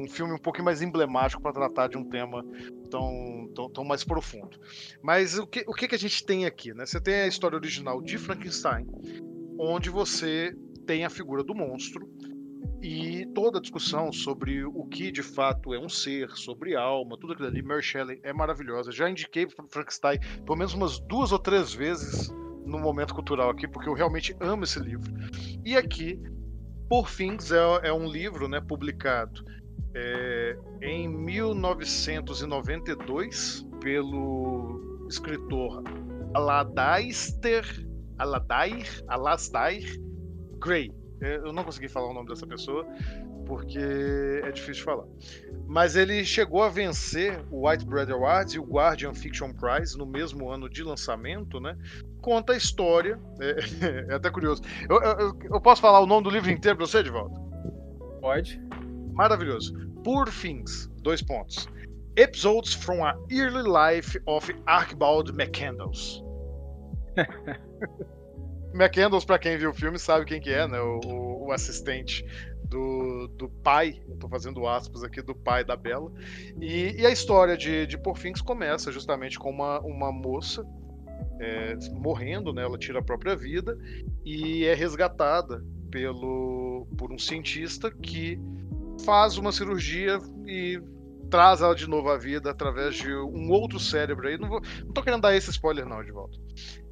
[0.00, 2.44] um filme um pouquinho mais emblemático para tratar de um tema
[2.90, 4.58] tão, tão, tão, mais profundo.
[5.02, 6.72] Mas o que, o que, que a gente tem aqui?
[6.72, 6.86] Né?
[6.86, 8.86] Você tem a história original de Frankenstein,
[9.58, 10.54] onde você
[10.86, 12.08] tem a figura do monstro,
[12.82, 17.34] e toda a discussão sobre o que de fato é um ser, sobre alma, tudo
[17.34, 18.90] aquilo ali, Mary Shelley é maravilhosa.
[18.90, 22.30] Já indiquei para Frankenstein pelo menos umas duas ou três vezes
[22.64, 25.12] no momento cultural aqui, porque eu realmente amo esse livro.
[25.64, 26.18] E aqui,
[26.88, 27.36] por fim,
[27.82, 29.44] é, é um livro né, publicado
[29.94, 35.82] é, em 1992 pelo escritor
[36.34, 37.64] Aladaister,
[38.18, 39.98] Aladair, Alasdair
[40.58, 40.92] Gray.
[41.22, 42.86] É, eu não consegui falar o nome dessa pessoa
[43.50, 45.04] porque é difícil de falar.
[45.66, 50.06] Mas ele chegou a vencer o White Bread Awards e o Guardian Fiction Prize no
[50.06, 51.76] mesmo ano de lançamento, né?
[52.20, 53.18] Conta a história.
[53.40, 54.62] É, é até curioso.
[54.88, 57.40] Eu, eu, eu, posso falar o nome do livro inteiro para você, de volta?
[58.20, 58.62] Pode.
[59.20, 59.74] Maravilhoso.
[60.02, 61.68] Por fins, dois pontos.
[62.16, 66.24] Episodes from a Early Life of Archibald McCandles.
[68.72, 70.80] McCandles, para quem viu o filme, sabe quem que é, né?
[70.80, 72.24] O, o, assistente
[72.64, 76.10] do, do pai, tô fazendo aspas aqui, do pai da Bela.
[76.58, 80.66] E, e a história de, de Porfins começa justamente com uma, uma moça
[81.38, 82.62] é, morrendo, né?
[82.62, 83.76] Ela tira a própria vida
[84.24, 88.40] e é resgatada pelo, por um cientista que
[89.04, 90.80] faz uma cirurgia e
[91.30, 94.36] traz ela de novo à vida através de um outro cérebro aí.
[94.36, 96.36] Não, vou, não tô querendo dar esse spoiler, não, de volta.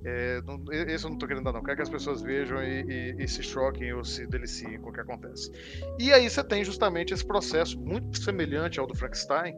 [0.05, 1.63] É, não, esse eu não tô querendo dar, não.
[1.63, 4.93] Quero que as pessoas vejam e, e, e, se choquem ou se deliciem com o
[4.93, 5.51] que acontece.
[5.99, 9.55] E aí você tem justamente esse processo muito semelhante ao do Frankenstein,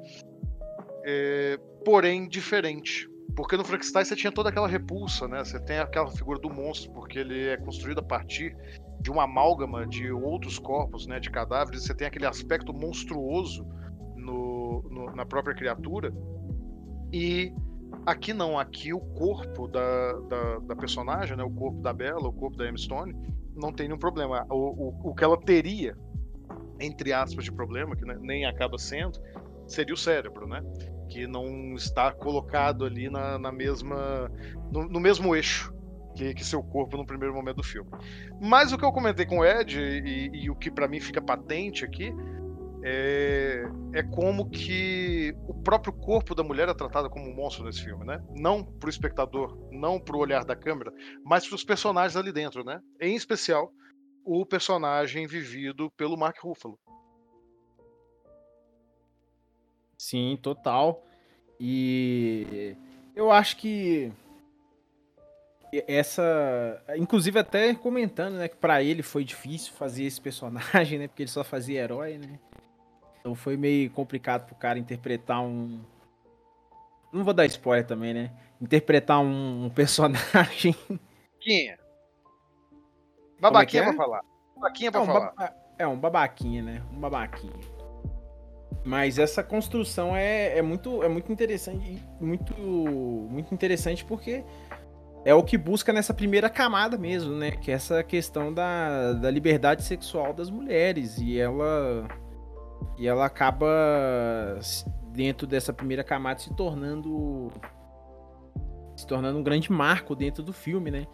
[1.04, 3.08] é, porém diferente.
[3.36, 5.44] Porque no Frankenstein você tinha toda aquela repulsa, né?
[5.44, 8.56] Você tem aquela figura do monstro, porque ele é construído a partir
[9.00, 11.18] de uma amálgama de outros corpos, né?
[11.18, 11.84] De cadáveres.
[11.84, 13.66] Você tem aquele aspecto monstruoso
[14.16, 16.12] no, no, na própria criatura.
[17.12, 17.52] E
[18.06, 22.32] aqui não, aqui o corpo da, da, da, personagem, né, o corpo da Bella, o
[22.32, 23.14] corpo da Emma Stone,
[23.56, 24.46] não tem nenhum problema.
[24.50, 25.96] O, o, o que ela teria,
[26.78, 29.18] entre aspas, de problema, que né, nem acaba sendo,
[29.66, 30.62] seria o cérebro, né?
[31.08, 34.30] Que não está colocado ali na, na mesma.
[34.70, 35.74] No, no mesmo eixo
[36.14, 37.90] que, que, seu corpo no primeiro momento do filme.
[38.40, 41.20] Mas o que eu comentei com o Ed, e, e o que para mim fica
[41.20, 42.12] patente aqui,
[42.82, 47.84] é, é como que o próprio corpo da mulher é tratado como um monstro nesse
[47.84, 48.22] filme, né?
[48.36, 50.92] Não para o espectador, não para o olhar da câmera,
[51.24, 52.80] mas para os personagens ali dentro, né?
[53.00, 53.70] Em especial,
[54.24, 56.78] o personagem vivido pelo Mark Ruffalo.
[59.98, 61.04] Sim, total.
[61.58, 62.74] E
[63.14, 64.10] eu acho que
[65.86, 71.22] essa, inclusive até comentando, né, que para ele foi difícil fazer esse personagem, né, porque
[71.22, 72.38] ele só fazia herói, né?
[73.20, 75.80] Então foi meio complicado pro cara interpretar um.
[77.12, 78.30] Não vou dar spoiler também, né?
[78.60, 80.74] Interpretar um, um personagem.
[80.88, 81.78] Babaquinha.
[83.40, 83.88] Babaquinha é, é?
[83.88, 84.22] pra falar.
[84.56, 85.32] Babaquinha pra é um falar.
[85.32, 85.54] Ba...
[85.78, 86.82] É, um babaquinha, né?
[86.92, 87.52] Um babaquinha.
[88.84, 92.02] Mas essa construção é, é, muito, é muito interessante.
[92.18, 94.44] Muito, muito interessante porque
[95.24, 97.50] é o que busca nessa primeira camada mesmo, né?
[97.50, 101.18] Que é essa questão da, da liberdade sexual das mulheres.
[101.18, 102.08] E ela
[102.98, 103.66] e ela acaba,
[105.12, 107.50] dentro dessa primeira camada, se tornando.
[108.96, 111.06] se tornando um grande marco dentro do filme, né?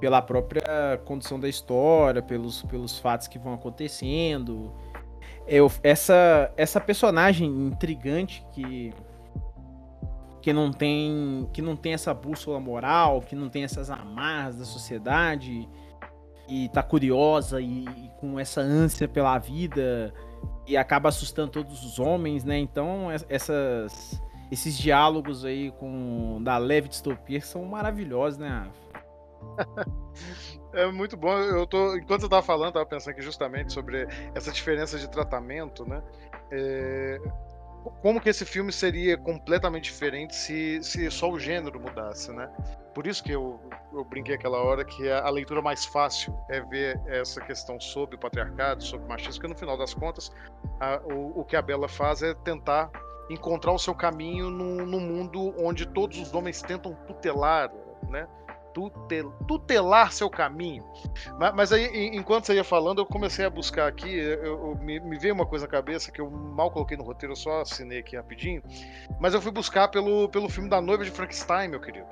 [0.00, 4.74] Pela própria condição da história, pelos, pelos fatos que vão acontecendo.
[5.46, 8.92] Eu, essa, essa personagem intrigante que
[10.48, 14.64] que não tem que não tem essa bússola moral, que não tem essas amarras da
[14.64, 15.68] sociedade
[16.48, 20.10] e tá curiosa e, e com essa ânsia pela vida,
[20.66, 22.58] e acaba assustando todos os homens, né?
[22.58, 24.18] Então, essas,
[24.50, 28.70] esses diálogos aí com da leve distopia são maravilhosos, né?
[30.70, 31.30] É muito bom.
[31.38, 35.88] Eu tô, enquanto eu tava falando, tava pensando aqui justamente sobre essa diferença de tratamento,
[35.88, 36.02] né?
[36.50, 37.18] É,
[38.02, 42.50] como que esse filme seria completamente diferente se, se só o gênero mudasse, né?
[42.94, 43.60] Por isso que eu,
[43.92, 48.16] eu brinquei aquela hora que a, a leitura mais fácil é ver essa questão sobre
[48.16, 50.30] o patriarcado, sobre o machismo, porque no final das contas
[50.80, 52.90] a, o, o que a Bela faz é tentar
[53.30, 57.70] encontrar o seu caminho num, num mundo onde todos os homens tentam tutelar,
[58.08, 58.26] né?
[58.72, 60.84] Tutel, tutelar seu caminho.
[61.38, 65.00] Mas, mas, aí, enquanto você ia falando, eu comecei a buscar aqui, eu, eu, me,
[65.00, 68.00] me, veio uma coisa na cabeça que eu mal coloquei no roteiro, eu só assinei
[68.00, 68.62] aqui rapidinho.
[69.20, 72.06] Mas eu fui buscar pelo, pelo filme da noiva de Frankenstein, meu querido.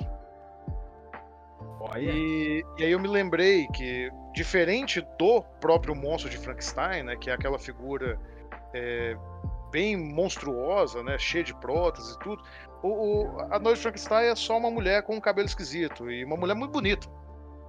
[1.99, 7.31] E, e, aí eu me lembrei que, diferente do próprio monstro de Frankenstein, né, que
[7.31, 8.19] é aquela figura
[8.75, 9.17] é,
[9.71, 12.43] bem monstruosa, né, cheia de próteses e tudo,
[12.83, 16.37] o, o, a Noite Frankenstein é só uma mulher com um cabelo esquisito e uma
[16.37, 17.09] mulher muito bonita.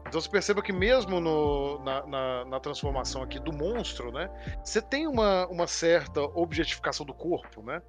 [0.07, 4.29] Então você perceba que mesmo no, na, na, na, transformação aqui do monstro, né,
[4.63, 7.81] você tem uma, uma certa objetificação do corpo, né,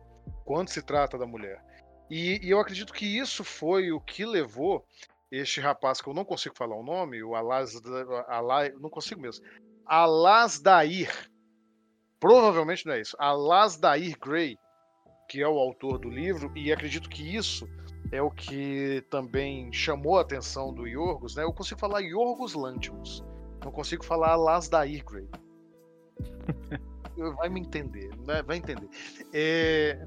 [0.45, 1.63] quando se trata da mulher.
[2.11, 4.85] E, e eu acredito que isso foi o que levou
[5.31, 7.81] este rapaz que eu não consigo falar o nome, o Alaz,
[8.27, 9.45] Alaz não consigo mesmo,
[9.87, 11.11] Alasdair,
[12.19, 14.59] provavelmente não é isso, Alasdair Gray,
[15.29, 17.69] que é o autor do livro, e acredito que isso
[18.11, 21.45] é o que também chamou a atenção do Yorgos, né?
[21.45, 23.23] Eu consigo falar Yorgos Lantimos,
[23.63, 25.29] não consigo falar Alasdair Gray.
[27.37, 28.45] Vai me entender, né?
[28.45, 28.89] vai entender.
[29.33, 30.07] É,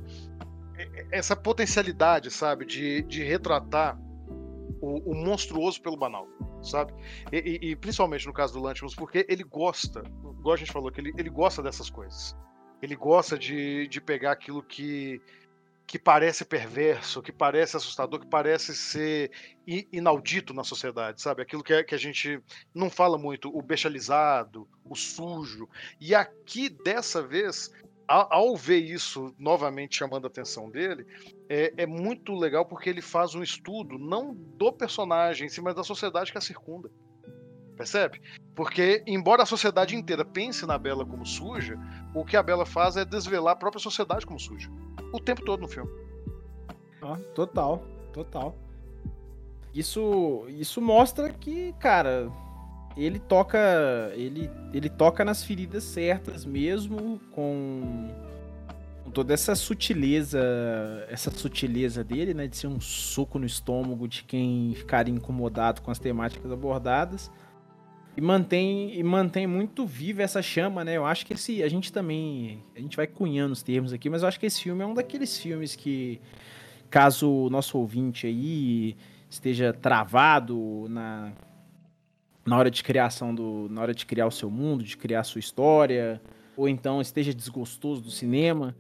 [0.77, 3.99] é, essa potencialidade, sabe, de, de retratar
[4.79, 6.25] o, o, monstruoso pelo banal,
[6.63, 6.93] sabe?
[7.29, 10.03] E, e, e, principalmente no caso do Lantimos, porque ele gosta,
[10.39, 12.33] igual a gente falou, que ele, ele gosta dessas coisas.
[12.81, 15.21] Ele gosta de, de pegar aquilo que,
[15.85, 19.31] que parece perverso, que parece assustador, que parece ser
[19.67, 21.41] inaudito na sociedade, sabe?
[21.41, 22.41] Aquilo que, é, que a gente
[22.73, 25.67] não fala muito, o bestializado, o sujo.
[25.99, 27.71] E aqui, dessa vez,
[28.07, 31.05] ao, ver isso novamente chamando a atenção dele,
[31.47, 36.31] é, é, muito legal porque ele faz um estudo não do personagem, mas da sociedade
[36.31, 36.91] que a circunda.
[37.81, 38.21] Percebe?
[38.53, 41.79] Porque, embora a sociedade inteira pense na Bela como suja,
[42.13, 44.69] o que a Bela faz é desvelar a própria sociedade como suja.
[45.11, 45.89] O tempo todo no filme.
[47.01, 48.55] Ah, total, total.
[49.73, 52.31] Isso, isso mostra que, cara,
[52.95, 53.57] ele toca
[54.13, 58.11] ele, ele toca nas feridas certas mesmo com,
[59.03, 60.39] com, toda essa sutileza
[61.09, 65.89] essa sutileza dele né de ser um soco no estômago de quem ficar incomodado com
[65.89, 67.31] as temáticas abordadas
[68.15, 71.91] e mantém e mantém muito viva essa chama né eu acho que esse a gente
[71.93, 74.85] também a gente vai cunhando os termos aqui mas eu acho que esse filme é
[74.85, 76.19] um daqueles filmes que
[76.89, 78.95] caso o nosso ouvinte aí
[79.29, 81.31] esteja travado na
[82.45, 85.23] na hora de criação do, na hora de criar o seu mundo, de criar a
[85.23, 86.21] sua história,
[86.57, 88.75] ou então esteja desgostoso do cinema,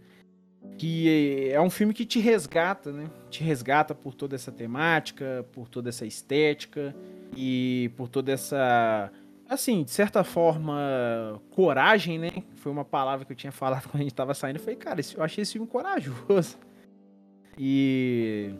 [0.77, 3.09] que é um filme que te resgata, né?
[3.29, 6.95] Te resgata por toda essa temática, por toda essa estética
[7.35, 9.11] e por toda essa
[9.53, 12.31] assim, de certa forma, coragem, né?
[12.55, 14.55] Foi uma palavra que eu tinha falado quando a gente tava saindo.
[14.57, 16.57] Eu falei, cara, eu achei esse filme corajoso.
[17.57, 18.53] E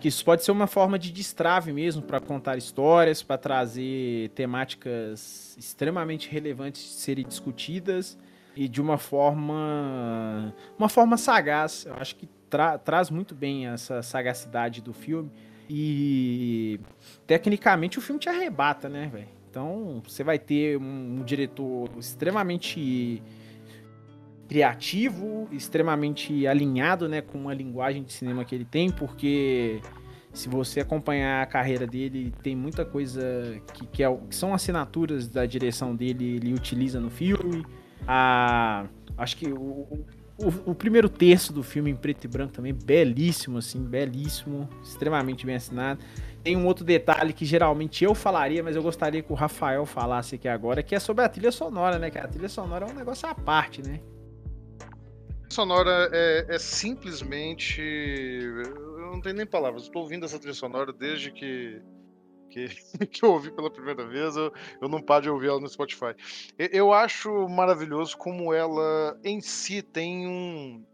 [0.00, 5.56] que isso pode ser uma forma de destrave mesmo para contar histórias, para trazer temáticas
[5.58, 8.18] extremamente relevantes de serem discutidas
[8.54, 11.86] e de uma forma uma forma sagaz.
[11.86, 15.30] Eu acho que tra traz muito bem essa sagacidade do filme
[15.68, 16.80] e
[17.26, 19.28] tecnicamente o filme te arrebata, né, velho?
[19.50, 23.22] Então, você vai ter um, um diretor extremamente
[24.48, 29.80] criativo, extremamente alinhado, né, com a linguagem de cinema que ele tem, porque
[30.32, 35.26] se você acompanhar a carreira dele, tem muita coisa que, que, é, que são assinaturas
[35.26, 37.64] da direção dele, ele utiliza no filme.
[38.06, 38.86] A,
[39.16, 40.04] acho que o,
[40.38, 45.56] o, primeiro terço do filme em preto e branco também, belíssimo, assim, belíssimo, extremamente bem
[45.56, 46.00] assinado.
[46.42, 50.34] Tem um outro detalhe que geralmente eu falaria, mas eu gostaria que o Rafael falasse
[50.34, 52.08] aqui agora, que é sobre a trilha sonora, né?
[52.14, 54.00] A trilha sonora é um negócio à parte, né?
[55.48, 57.80] sonora é, é, simplesmente.
[57.80, 59.84] Eu não tenho nem palavras.
[59.84, 61.80] Estou ouvindo essa trilha sonora desde que,
[62.50, 62.68] que,
[63.06, 64.36] que, eu ouvi pela primeira vez.
[64.36, 66.14] Eu, eu não paro de ouvir ela no Spotify.
[66.58, 70.84] Eu, eu acho maravilhoso como ela em si tem um,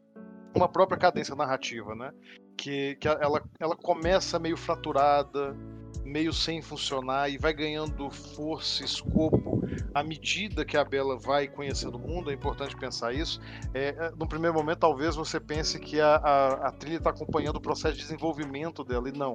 [0.55, 2.13] uma própria cadência narrativa, né?
[2.57, 5.57] Que, que ela, ela começa meio fraturada
[6.05, 9.63] meio sem funcionar e vai ganhando força, escopo
[9.95, 12.31] à medida que a Bela vai conhecendo o mundo.
[12.31, 13.41] É importante pensar isso.
[13.73, 17.57] É, é no primeiro momento, talvez você pense que a, a, a trilha está acompanhando
[17.57, 19.35] o processo de desenvolvimento dela, e não.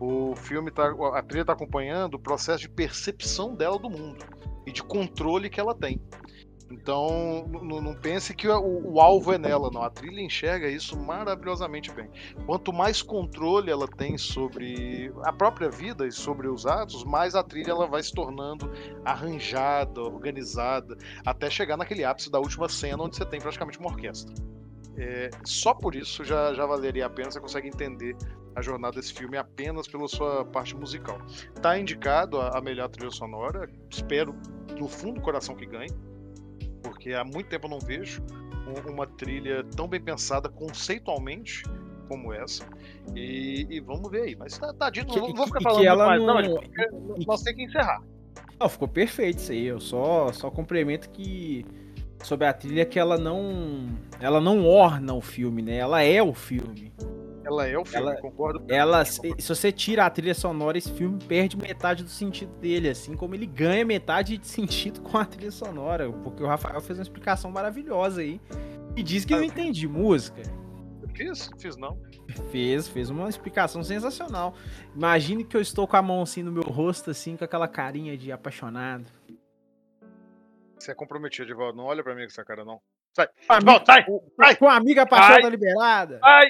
[0.00, 4.24] O filme tá, a trilha está acompanhando o processo de percepção dela do mundo
[4.66, 6.00] e de controle que ela tem.
[6.70, 9.82] Então, não pense que o, o, alvo é nela, não.
[9.82, 12.10] A trilha enxerga isso maravilhosamente bem.
[12.46, 17.42] Quanto mais controle ela tem sobre a própria vida e sobre os atos, mais a
[17.42, 18.70] trilha ela vai se tornando
[19.04, 24.34] arranjada, organizada, até chegar naquele ápice da última cena, onde você tem praticamente uma orquestra.
[24.96, 28.16] É, só por isso já, já valeria a pena, você consegue entender
[28.54, 31.18] a jornada desse filme apenas pela sua parte musical.
[31.60, 34.32] Tá indicado a, a melhor trilha sonora, espero
[34.78, 35.90] do fundo do coração que ganhe
[36.84, 38.22] porque há muito tempo eu não vejo
[38.86, 41.64] uma trilha tão bem pensada conceitualmente
[42.08, 42.64] como essa.
[43.14, 44.36] E, e vamos ver aí.
[44.36, 47.58] Mas tá, tá dito, que, não vou ficar falando ela mais, não, não nós temos
[47.58, 48.02] que encerrar.
[48.60, 49.66] Não, ficou perfeito isso aí.
[49.66, 51.66] Eu só, só complemento que
[52.22, 53.88] sobre a trilha que ela não
[54.20, 55.76] ela não orna o filme, né?
[55.76, 56.92] Ela é o filme.
[57.44, 58.64] Ela é o filme, ela, concordo.
[58.68, 62.88] Ela, se, se você tira a trilha sonora, esse filme perde metade do sentido dele,
[62.88, 66.98] assim como ele ganha metade de sentido com a trilha sonora, porque o Rafael fez
[66.98, 68.40] uma explicação maravilhosa aí
[68.96, 70.42] e disse que eu não entendi música.
[71.14, 71.48] Fiz?
[71.58, 71.96] Fiz não.
[72.50, 74.54] Fez, fez uma explicação sensacional.
[74.94, 78.16] Imagine que eu estou com a mão assim no meu rosto, assim, com aquela carinha
[78.16, 79.06] de apaixonado.
[80.76, 81.76] Você é comprometido, Edivaldo.
[81.76, 82.80] Não olha pra mim com essa cara, não.
[83.14, 83.28] Sai!
[83.48, 84.04] Edivaldo, sai!
[84.36, 84.56] sai!
[84.56, 86.18] Com a amiga apaixonada liberada.
[86.22, 86.48] Ai!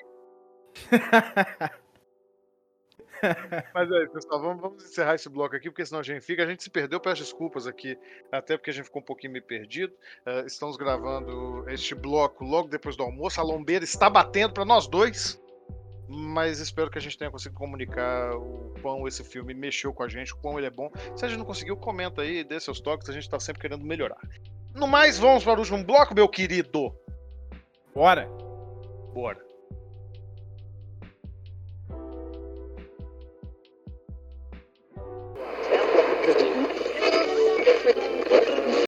[3.72, 6.42] Mas é, pessoal, vamos, vamos, encerrar esse bloco aqui, porque senão a gente fica.
[6.42, 7.98] A gente se perdeu, peço desculpas aqui,
[8.30, 9.92] até porque a gente ficou um pouquinho meio perdido.
[10.26, 13.40] Uh, estamos gravando este bloco logo depois do almoço.
[13.40, 15.40] A lombeira está batendo para nós dois.
[16.08, 20.08] mas espero que a gente tenha conseguido comunicar o quão esse filme mexeu com a
[20.08, 20.90] gente, o quão ele é bom.
[21.16, 23.84] Se a gente não conseguiu, comenta aí, dê seus toques, a gente tá sempre querendo
[23.84, 24.20] melhorar.
[24.74, 26.94] No mais, vamos para o último bloco, meu querido.
[27.94, 28.28] Bora!
[29.14, 29.53] Bora.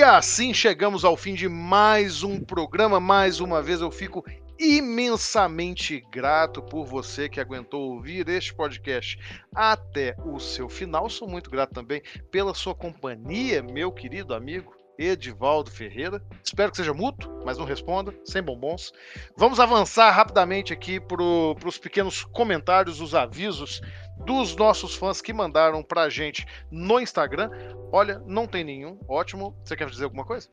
[0.00, 2.98] E assim chegamos ao fim de mais um programa.
[2.98, 4.24] Mais uma vez eu fico
[4.58, 9.18] imensamente grato por você que aguentou ouvir este podcast
[9.54, 11.10] até o seu final.
[11.10, 16.22] Sou muito grato também pela sua companhia, meu querido amigo Edivaldo Ferreira.
[16.42, 18.92] Espero que seja mútuo, mas não responda, sem bombons.
[19.36, 23.82] Vamos avançar rapidamente aqui para os pequenos comentários, os avisos
[24.24, 27.50] dos nossos fãs que mandaram pra gente no Instagram.
[27.92, 28.98] Olha, não tem nenhum.
[29.08, 29.56] Ótimo.
[29.64, 30.48] Você quer dizer alguma coisa?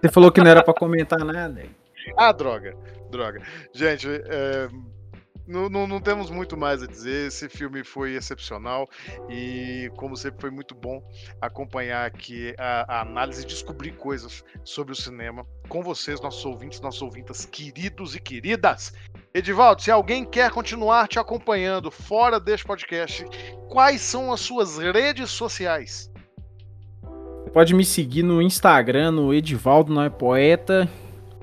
[0.00, 1.64] Você falou que não era pra comentar nada.
[2.16, 2.76] Ah, droga.
[3.10, 3.42] Droga.
[3.72, 4.68] Gente, é,
[5.50, 7.26] não, não, não, temos muito mais a dizer.
[7.26, 8.88] Esse filme foi excepcional
[9.28, 11.02] e, como sempre, foi muito bom
[11.40, 16.80] acompanhar aqui a, a análise e descobrir coisas sobre o cinema com vocês, nossos ouvintes,
[16.80, 18.92] nossos ouvintas queridos e queridas.
[19.34, 23.24] Edivaldo, se alguém quer continuar te acompanhando fora deste podcast,
[23.68, 26.10] quais são as suas redes sociais?
[27.42, 30.88] Você pode me seguir no Instagram, no Edivaldo Não é Poeta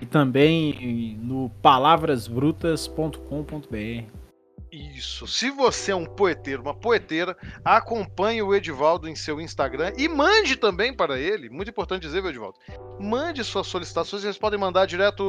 [0.01, 4.27] e também no palavrasbrutas.com.br.
[4.71, 5.25] Isso.
[5.27, 10.57] Se você é um poeteiro, uma poeteira, acompanhe o Edivaldo em seu Instagram e mande
[10.57, 11.49] também para ele.
[11.49, 12.59] Muito importante dizer, Edivaldo.
[12.99, 14.21] Mande suas solicitações.
[14.21, 15.23] Vocês podem mandar direto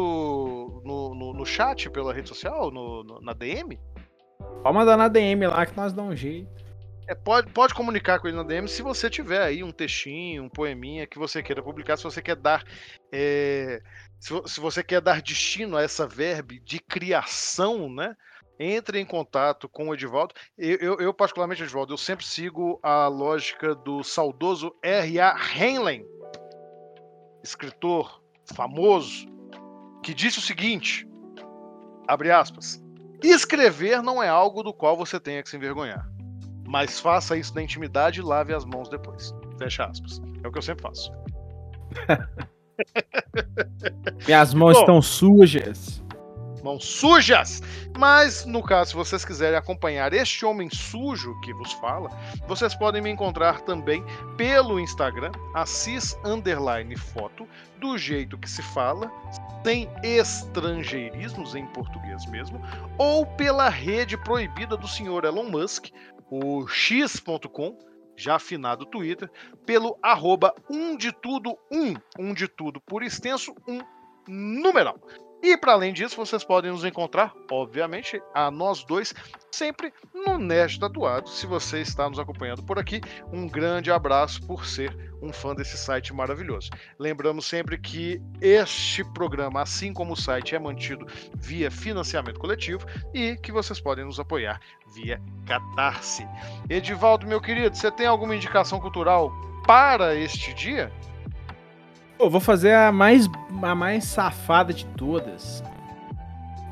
[0.85, 3.79] no, no, no chat pela rede social, no, no, na DM.
[4.63, 6.69] Pode mandar na DM lá que nós damos um jeito.
[7.07, 10.49] É, pode, pode comunicar com ele na DM se você tiver aí um textinho, um
[10.49, 12.63] poeminha que você queira publicar, se você quer dar.
[13.11, 13.81] É,
[14.19, 18.17] se, se você quer dar destino a essa verbe de criação, né?
[18.61, 20.35] Entre em contato com o Edivaldo.
[20.57, 25.37] Eu, eu, eu, particularmente, Edivaldo, eu sempre sigo a lógica do saudoso R.A.
[25.57, 26.05] Henley,
[27.43, 28.21] escritor
[28.53, 29.29] famoso,
[30.03, 31.07] que disse o seguinte:
[32.09, 32.83] abre aspas.
[33.23, 36.09] Escrever não é algo do qual você tenha que se envergonhar.
[36.67, 39.33] Mas faça isso na intimidade e lave as mãos depois.
[39.59, 40.21] Fecha aspas.
[40.43, 41.11] É o que eu sempre faço.
[44.27, 46.03] Minhas mãos Bom, estão sujas.
[46.63, 47.63] Mãos sujas!
[47.97, 52.11] Mas, no caso, se vocês quiserem acompanhar este homem sujo que vos fala,
[52.47, 54.05] vocês podem me encontrar também
[54.37, 57.47] pelo Instagram, assis underline foto,
[57.81, 59.11] do jeito que se fala,
[59.65, 62.61] sem estrangeirismos em português mesmo,
[62.99, 65.89] ou pela rede proibida do senhor Elon Musk,
[66.31, 67.77] o x.com,
[68.19, 69.31] já afinado Twitter,
[69.65, 73.81] pelo arroba um de tudo um, um de tudo por extenso, um
[74.27, 74.99] numeral.
[75.43, 79.15] E para além disso, vocês podem nos encontrar, obviamente, a nós dois,
[79.53, 81.29] sempre no Nerd Tatuado.
[81.29, 83.01] Se você está nos acompanhando por aqui,
[83.33, 86.71] um grande abraço por ser um fã desse site maravilhoso.
[86.99, 92.85] Lembramos sempre que este programa, assim como o site, é mantido via financiamento coletivo
[93.15, 94.61] e que vocês podem nos apoiar
[94.95, 96.27] via Catarse.
[96.69, 99.33] Edivaldo, meu querido, você tem alguma indicação cultural
[99.67, 100.93] para este dia?
[102.19, 103.29] Eu vou fazer a mais,
[103.63, 105.63] a mais safada de todas.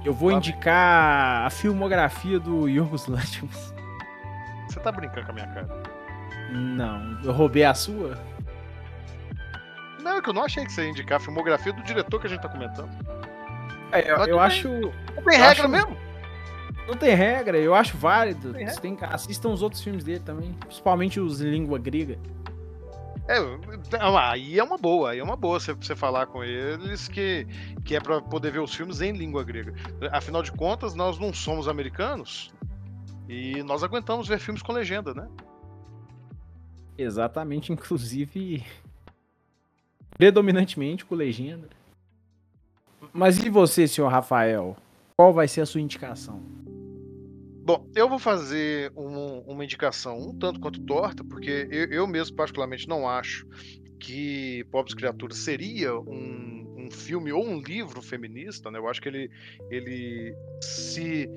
[0.04, 3.74] Eu vou tá indicar a filmografia do Yorgos Lanthimos.
[4.68, 5.68] Você tá brincando com a minha cara?
[6.52, 8.18] Não, eu roubei a sua?
[10.02, 12.26] Não, é que eu não achei que você ia indicar a filmografia do diretor que
[12.26, 12.90] a gente tá comentando.
[13.92, 14.68] É, eu, eu acho.
[14.68, 15.68] Não tem regra acho...
[15.68, 15.96] mesmo?
[16.86, 18.52] Não tem regra, eu acho válido.
[18.52, 22.16] Tem tem, assistam os outros filmes dele também, principalmente os em língua grega.
[23.28, 23.38] É,
[24.30, 27.44] aí é uma boa, aí é uma boa você, você falar com eles que,
[27.84, 29.74] que é para poder ver os filmes em língua grega.
[30.12, 32.52] Afinal de contas, nós não somos americanos
[33.28, 35.28] e nós aguentamos ver filmes com legenda, né?
[36.96, 38.64] Exatamente, inclusive
[40.16, 41.68] predominantemente com legenda.
[43.12, 44.76] Mas e você, senhor Rafael?
[45.16, 46.40] Qual vai ser a sua indicação?
[47.66, 52.36] Bom, eu vou fazer um, uma indicação um tanto quanto torta, porque eu, eu, mesmo
[52.36, 53.44] particularmente não acho
[53.98, 58.78] que Pobres Criaturas seria um, um filme ou um livro feminista, né?
[58.78, 59.28] Eu acho que ele,
[59.68, 61.28] ele se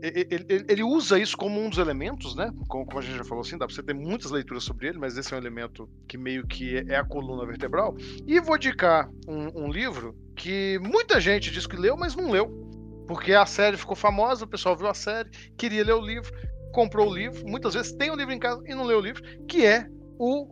[0.00, 2.52] ele, ele, ele, usa isso como um dos elementos, né?
[2.68, 4.98] Como, como, a gente já falou assim, dá pra você ter muitas leituras sobre ele,
[5.00, 7.96] mas esse é um elemento que meio que é, é a coluna vertebral.
[8.28, 12.69] E vou indicar um, um livro que muita gente diz que leu, mas não leu
[13.10, 16.32] porque a série ficou famosa, o pessoal viu a série, queria ler o livro,
[16.72, 19.20] comprou o livro, muitas vezes tem o livro em casa e não lê o livro,
[19.48, 20.46] que é o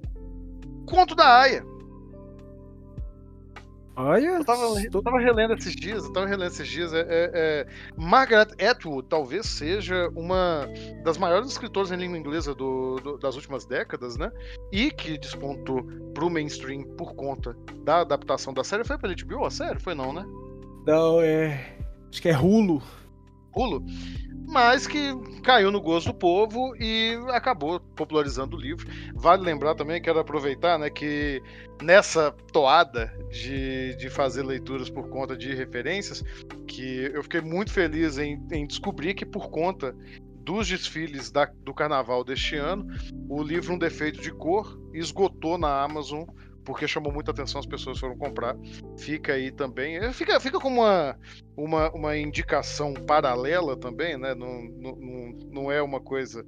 [0.85, 1.65] Conto da Aya.
[3.95, 6.93] Olha, eu tava, eu tava relendo esses dias, eu tava relendo esses dias.
[6.93, 10.69] É, é, é, Margaret Atwood talvez seja uma
[11.05, 14.33] das maiores escritoras em língua inglesa do, do, das últimas décadas, né?
[14.73, 18.85] E que despontou pro mainstream por conta da adaptação da série.
[18.85, 19.79] Foi pra HBO a série?
[19.79, 20.27] Foi não, né?
[20.85, 21.78] Não, é.
[22.11, 22.83] Acho que é Rulo.
[23.53, 23.85] Rulo.
[24.47, 28.87] Mas que caiu no gosto do povo e acabou popularizando o livro.
[29.15, 31.43] Vale lembrar também, quero aproveitar, né, que
[31.83, 36.25] nessa toada de, de fazer leituras por conta de referências,
[36.67, 39.95] que eu fiquei muito feliz em, em descobrir que por conta
[40.49, 42.87] dos desfiles da, do carnaval deste ano,
[43.29, 46.25] o livro Um Defeito de Cor esgotou na Amazon
[46.69, 48.55] porque chamou muita atenção, as pessoas foram comprar.
[48.99, 49.97] Fica aí também.
[49.97, 51.19] É, fica, fica como uma,
[51.57, 54.35] uma, uma indicação paralela também, né?
[54.35, 56.45] Não, não, não é uma coisa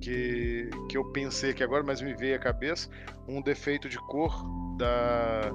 [0.00, 2.88] que, que eu pensei aqui agora, mas me veio à cabeça.
[3.26, 4.44] Um defeito de cor
[4.78, 5.50] da,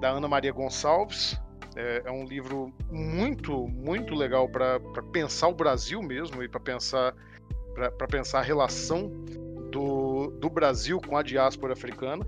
[0.00, 1.36] da Ana Maria Gonçalves.
[1.74, 4.78] É, é um livro muito, muito legal para
[5.12, 7.12] pensar o Brasil mesmo e para pensar,
[7.74, 9.10] para pensar a relação
[9.72, 12.24] do, do Brasil com a diáspora africana.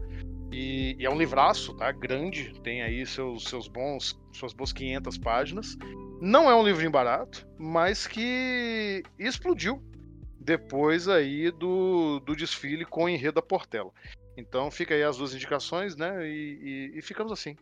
[0.53, 1.93] E, e, é um livraço, tá?
[1.93, 5.77] Grande, tem aí seus, seus bons, suas boas 500 páginas.
[6.21, 9.83] Não é um livrinho barato, mas que explodiu
[10.41, 13.93] depois aí do, do desfile com o enredo da Portela.
[14.37, 16.27] Então fica aí as duas indicações, né?
[16.27, 17.57] E, e, e ficamos assim.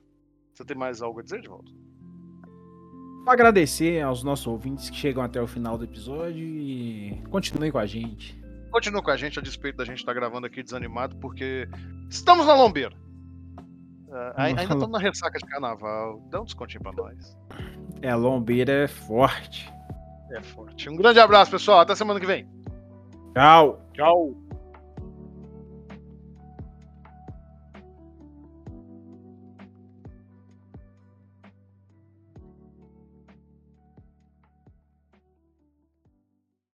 [0.54, 1.70] Você tem mais algo a dizer, de volta?
[3.26, 7.84] Agradecer aos nossos ouvintes que chegam até o final do episódio e continuem com a
[7.84, 8.37] gente.
[8.70, 11.68] Continua com a gente, a despeito da gente estar tá gravando aqui desanimado, porque
[12.10, 12.94] estamos na lombeira.
[14.08, 16.22] Uh, ainda estamos na ressaca de carnaval.
[16.30, 17.36] Dá um descontinho pra nós.
[18.00, 19.70] É, a lombeira é forte.
[20.32, 20.88] É forte.
[20.88, 21.80] Um grande abraço, pessoal.
[21.80, 22.48] Até semana que vem.
[23.34, 23.86] Tchau.
[23.92, 24.47] Tchau.